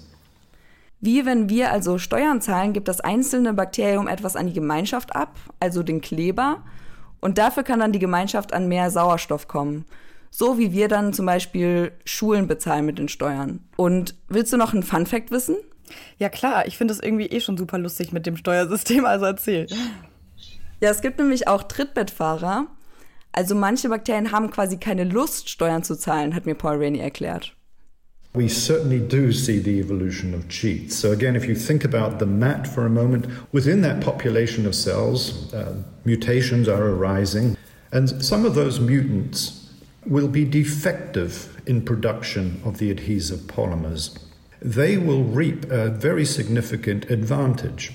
Wie 1.07 1.25
wenn 1.25 1.49
wir 1.49 1.71
also 1.71 1.99
Steuern 1.99 2.41
zahlen, 2.41 2.73
gibt 2.73 2.89
das 2.89 3.01
einzelne 3.01 3.55
Bakterium 3.55 4.09
etwas 4.09 4.35
an 4.35 4.49
die 4.49 4.53
Gemeinschaft 4.53 5.15
ab, 5.15 5.37
also 5.61 5.85
den 5.85 6.01
Kleber, 6.01 6.65
und 7.21 7.39
dafür 7.39 7.63
kann 7.63 7.79
dann 7.79 7.93
die 7.93 8.01
Gemeinschaft 8.01 8.53
an 8.53 8.67
mehr 8.67 8.91
Sauerstoff 8.91 9.47
kommen. 9.47 9.85
So 10.31 10.59
wie 10.59 10.73
wir 10.73 10.89
dann 10.89 11.13
zum 11.13 11.25
Beispiel 11.25 11.93
Schulen 12.05 12.49
bezahlen 12.49 12.87
mit 12.87 12.99
den 12.99 13.09
Steuern. 13.09 13.61
Und 13.77 14.17
willst 14.27 14.53
du 14.53 14.57
noch 14.57 14.73
einen 14.73 14.83
Fun 14.83 15.07
Fact 15.07 15.31
wissen? 15.31 15.55
Ja 16.19 16.29
klar, 16.29 16.67
ich 16.67 16.77
finde 16.77 16.93
es 16.93 17.01
irgendwie 17.01 17.27
eh 17.27 17.41
schon 17.41 17.57
super 17.57 17.79
lustig 17.79 18.13
mit 18.13 18.27
dem 18.27 18.37
Steuersystem, 18.37 19.05
also 19.07 19.27
erzähl. 19.27 19.69
Ja, 20.81 20.91
es 20.91 21.03
gibt 21.03 21.21
nämlich 21.21 21.47
auch 21.47 21.63
Trittbettfahrer. 21.63 22.67
Also 23.31 23.55
manche 23.55 23.89
Bakterien 23.89 24.33
haben 24.33 24.51
quasi 24.51 24.79
keine 24.79 25.05
Lust, 25.05 25.51
Steuern 25.51 25.85
zu 25.85 25.97
zahlen, 25.97 26.35
hat 26.35 26.47
mir 26.47 26.57
Paul 26.57 26.79
Rainey 26.79 26.99
erklärt. 26.99 27.56
We 28.37 28.49
certainly 28.49 29.01
do 29.01 29.33
see 29.33 29.59
the 29.59 29.79
evolution 29.79 30.35
of 30.35 30.49
cheats. 30.49 30.95
So, 30.95 31.11
again, 31.11 31.35
if 31.37 31.47
you 31.47 31.55
think 31.55 31.85
about 31.85 32.19
the 32.19 32.27
mat 32.27 32.69
for 32.69 32.85
a 32.85 32.91
moment, 32.91 33.27
within 33.51 33.81
that 33.81 34.03
population 34.03 34.67
of 34.67 34.75
cells, 34.75 35.53
uh, 35.55 35.83
mutations 36.05 36.69
are 36.69 36.85
arising, 36.85 37.57
and 37.93 38.23
some 38.23 38.45
of 38.45 38.55
those 38.55 38.79
mutants 38.79 39.73
will 40.05 40.29
be 40.29 40.45
defective 40.45 41.61
in 41.67 41.83
production 41.83 42.61
of 42.63 42.77
the 42.77 42.91
adhesive 42.91 43.41
polymers. 43.41 44.19
They 44.61 44.99
will 44.99 45.25
reap 45.25 45.65
a 45.71 45.89
very 45.89 46.27
significant 46.27 47.11
advantage. 47.11 47.93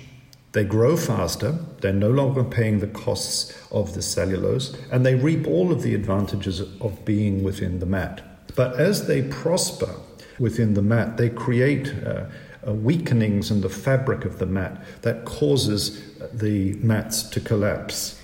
They 0.53 0.63
grow 0.63 0.97
faster, 0.97 1.59
they're 1.79 1.93
no 1.93 2.09
longer 2.09 2.43
paying 2.43 2.79
the 2.79 2.87
costs 2.87 3.57
of 3.71 3.93
the 3.93 4.01
cellulose, 4.01 4.75
and 4.91 5.05
they 5.05 5.15
reap 5.15 5.47
all 5.47 5.71
of 5.71 5.83
the 5.83 5.95
advantages 5.95 6.61
of 6.81 7.05
being 7.05 7.43
within 7.43 7.79
the 7.79 7.85
mat. 7.85 8.21
But 8.55 8.77
as 8.79 9.07
they 9.07 9.21
prosper, 9.21 9.95
within 10.41 10.75
the 10.75 10.81
mat. 10.81 11.17
They 11.17 11.29
create 11.29 11.93
uh, 12.05 12.25
uh, 12.67 12.73
weakenings 12.73 13.51
in 13.51 13.61
the 13.61 13.69
fabric 13.69 14.25
of 14.25 14.39
the 14.39 14.45
mat 14.45 14.81
that 15.01 15.25
causes 15.25 16.01
the 16.33 16.77
mats 16.81 17.29
to 17.29 17.39
collapse. 17.39 18.17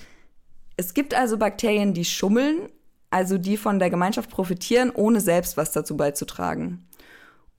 Es 0.76 0.94
gibt 0.94 1.14
also 1.14 1.38
Bakterien, 1.38 1.92
die 1.92 2.04
schummeln, 2.04 2.68
also 3.10 3.38
die 3.38 3.56
von 3.56 3.78
der 3.78 3.90
Gemeinschaft 3.90 4.30
profitieren, 4.30 4.90
ohne 4.94 5.20
selbst 5.20 5.56
was 5.56 5.72
dazu 5.72 5.96
beizutragen. 5.96 6.86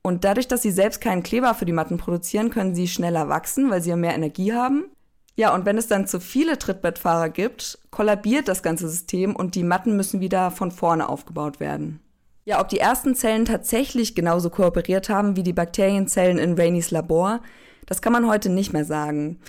Und 0.02 0.24
dadurch, 0.24 0.48
dass 0.48 0.62
sie 0.62 0.72
selbst 0.72 1.02
keinen 1.02 1.24
Kleber 1.24 1.54
für 1.54 1.66
die 1.66 1.74
Matten 1.74 1.98
produzieren, 1.98 2.50
können 2.50 2.76
sie 2.76 2.88
schneller 2.88 3.28
wachsen, 3.28 3.70
weil 3.70 3.82
sie 3.82 3.90
ja 3.90 3.98
mehr 3.98 4.16
Energie 4.16 4.54
haben. 4.54 4.86
Ja, 5.36 5.54
und 5.54 5.66
wenn 5.66 5.78
es 5.78 5.88
dann 5.88 6.08
zu 6.08 6.20
viele 6.20 6.58
Trittbettfahrer 6.58 7.30
gibt, 7.30 7.80
kollabiert 7.92 8.48
das 8.48 8.64
ganze 8.64 8.90
System 8.90 9.36
und 9.36 9.56
die 9.56 9.64
Matten 9.64 9.96
müssen 9.96 10.20
wieder 10.22 10.52
von 10.52 10.72
vorne 10.72 11.08
aufgebaut 11.10 11.60
werden. 11.60 12.02
Ja, 12.50 12.60
ob 12.60 12.70
die 12.70 12.80
ersten 12.80 13.14
Zellen 13.14 13.46
tatsächlich 13.46 14.16
genauso 14.16 14.50
kooperiert 14.50 15.08
haben 15.08 15.36
wie 15.36 15.44
die 15.44 15.54
Bakterienzellen 15.54 16.40
in 16.40 16.58
Raineys 16.58 16.90
Labor, 16.90 17.42
das 17.86 18.02
kann 18.02 18.12
man 18.12 18.28
heute 18.28 18.50
nicht 18.50 18.74
mehr 18.74 18.86
sagen. 18.86 19.40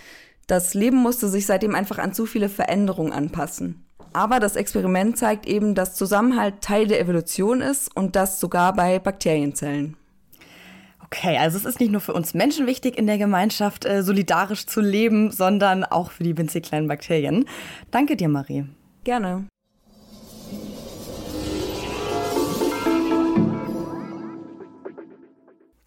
Das 0.47 0.75
Leben 0.75 0.99
musste 0.99 1.31
sich 1.31 1.47
seitdem 1.47 1.75
einfach 1.75 1.97
an 1.97 2.13
zu 2.13 2.27
viele 2.27 2.51
Veränderungen 2.51 3.11
anpassen. 3.11 3.87
Aber 4.13 4.39
das 4.39 4.55
Experiment 4.55 5.17
zeigt 5.17 5.47
eben, 5.47 5.75
dass 5.75 5.95
Zusammenhalt 5.95 6.61
Teil 6.61 6.89
der 6.89 7.01
Evolution 7.01 7.63
ist 7.63 7.89
und 7.97 8.17
das 8.17 8.39
sogar 8.39 8.75
bei 8.75 8.99
Bakterienzellen. 8.99 9.97
Okay, 11.03 11.39
also 11.39 11.57
es 11.57 11.65
ist 11.65 11.81
nicht 11.81 11.93
nur 11.93 12.03
für 12.03 12.13
uns 12.13 12.35
Menschen 12.35 12.67
wichtig, 12.67 12.99
in 12.99 13.07
der 13.07 13.17
Gemeinschaft 13.17 13.87
äh, 13.87 14.03
solidarisch 14.03 14.67
zu 14.67 14.83
leben, 14.83 15.31
sondern 15.31 15.85
auch 15.85 16.11
für 16.11 16.25
die 16.25 16.37
winzig 16.37 16.65
kleinen 16.67 16.87
Bakterien. 16.87 17.47
Danke 17.91 18.17
dir, 18.17 18.29
Marie. 18.29 18.67
Gerne. 19.05 19.47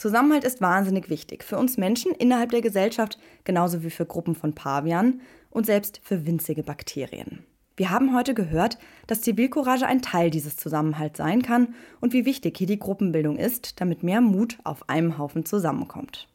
Zusammenhalt 0.03 0.43
ist 0.43 0.59
wahnsinnig 0.59 1.09
wichtig 1.09 1.45
für 1.45 1.57
uns 1.57 1.77
Menschen 1.77 2.11
innerhalb 2.11 2.51
der 2.51 2.59
Gesellschaft, 2.59 3.17
genauso 3.45 3.83
wie 3.83 3.89
für 3.89 4.05
Gruppen 4.05 4.35
von 4.35 4.53
Pavianen 4.53 5.21
und 5.49 5.65
selbst 5.65 6.01
für 6.03 6.25
winzige 6.25 6.61
Bakterien. 6.61 7.45
Wir 7.77 7.89
haben 7.89 8.13
heute 8.13 8.33
gehört, 8.33 8.77
dass 9.07 9.21
Zivilcourage 9.21 9.85
ein 9.87 10.01
Teil 10.01 10.29
dieses 10.29 10.57
Zusammenhalts 10.57 11.19
sein 11.19 11.41
kann 11.41 11.73
und 12.01 12.11
wie 12.11 12.25
wichtig 12.25 12.57
hier 12.57 12.67
die 12.67 12.79
Gruppenbildung 12.79 13.37
ist, 13.37 13.79
damit 13.79 14.03
mehr 14.03 14.19
Mut 14.19 14.57
auf 14.65 14.89
einem 14.89 15.17
Haufen 15.17 15.45
zusammenkommt. 15.45 16.27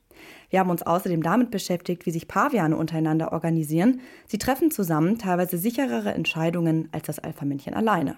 Wir 0.49 0.61
haben 0.61 0.71
uns 0.71 0.83
außerdem 0.83 1.23
damit 1.23 1.51
beschäftigt, 1.51 2.07
wie 2.07 2.11
sich 2.11 2.27
Paviane 2.27 2.75
untereinander 2.75 3.35
organisieren. 3.35 4.01
Sie 4.29 4.39
treffen 4.39 4.71
zusammen 4.71 5.19
teilweise 5.19 5.59
sicherere 5.59 6.15
Entscheidungen 6.15 6.89
als 6.93 7.05
das 7.05 7.19
Alpha-Männchen 7.19 7.75
alleine. 7.75 8.17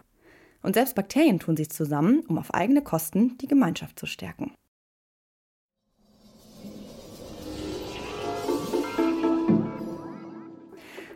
Und 0.62 0.74
selbst 0.74 0.94
Bakterien 0.94 1.40
tun 1.40 1.56
sich 1.56 1.70
zusammen, 1.70 2.20
um 2.28 2.38
auf 2.38 2.54
eigene 2.54 2.82
Kosten 2.82 3.36
die 3.38 3.48
Gemeinschaft 3.48 3.98
zu 3.98 4.06
stärken. 4.06 4.52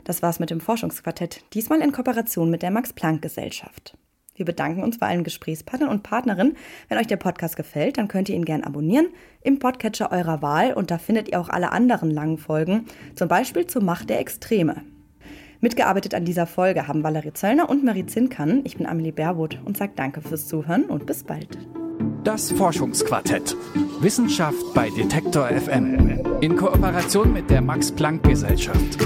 Das 0.04 0.22
war's 0.22 0.38
mit 0.38 0.50
dem 0.50 0.60
Forschungsquartett, 0.60 1.44
diesmal 1.54 1.80
in 1.80 1.92
Kooperation 1.92 2.50
mit 2.50 2.62
der 2.62 2.70
Max-Planck-Gesellschaft. 2.70 3.96
Wir 4.36 4.44
bedanken 4.44 4.82
uns 4.82 4.98
bei 4.98 5.06
allen 5.06 5.24
Gesprächspartnern 5.24 5.88
und 5.88 6.02
Partnerinnen. 6.02 6.56
Wenn 6.88 6.98
euch 6.98 7.06
der 7.06 7.16
Podcast 7.16 7.56
gefällt, 7.56 7.98
dann 7.98 8.08
könnt 8.08 8.28
ihr 8.28 8.34
ihn 8.34 8.44
gern 8.44 8.64
abonnieren 8.64 9.06
im 9.42 9.58
Podcatcher 9.58 10.10
eurer 10.12 10.42
Wahl 10.42 10.72
und 10.72 10.90
da 10.90 10.98
findet 10.98 11.28
ihr 11.28 11.40
auch 11.40 11.48
alle 11.48 11.72
anderen 11.72 12.10
langen 12.10 12.38
Folgen, 12.38 12.86
zum 13.14 13.28
Beispiel 13.28 13.66
zur 13.66 13.82
Macht 13.82 14.10
der 14.10 14.20
Extreme. 14.20 14.82
Mitgearbeitet 15.60 16.14
an 16.14 16.26
dieser 16.26 16.46
Folge 16.46 16.88
haben 16.88 17.02
Valerie 17.02 17.32
Zöllner 17.32 17.70
und 17.70 17.84
Marie 17.84 18.04
Zinkan. 18.04 18.62
Ich 18.64 18.76
bin 18.76 18.86
Amelie 18.86 19.12
Baerwood 19.12 19.60
und 19.64 19.76
sage 19.78 19.92
danke 19.96 20.20
fürs 20.20 20.46
Zuhören 20.46 20.84
und 20.84 21.06
bis 21.06 21.24
bald. 21.24 21.56
Das 22.24 22.50
Forschungsquartett. 22.52 23.56
Wissenschaft 24.00 24.74
bei 24.74 24.90
Detektor 24.90 25.46
FM. 25.48 26.20
In 26.40 26.56
Kooperation 26.56 27.32
mit 27.32 27.48
der 27.48 27.62
Max 27.62 27.92
Planck 27.92 28.24
Gesellschaft. 28.24 28.98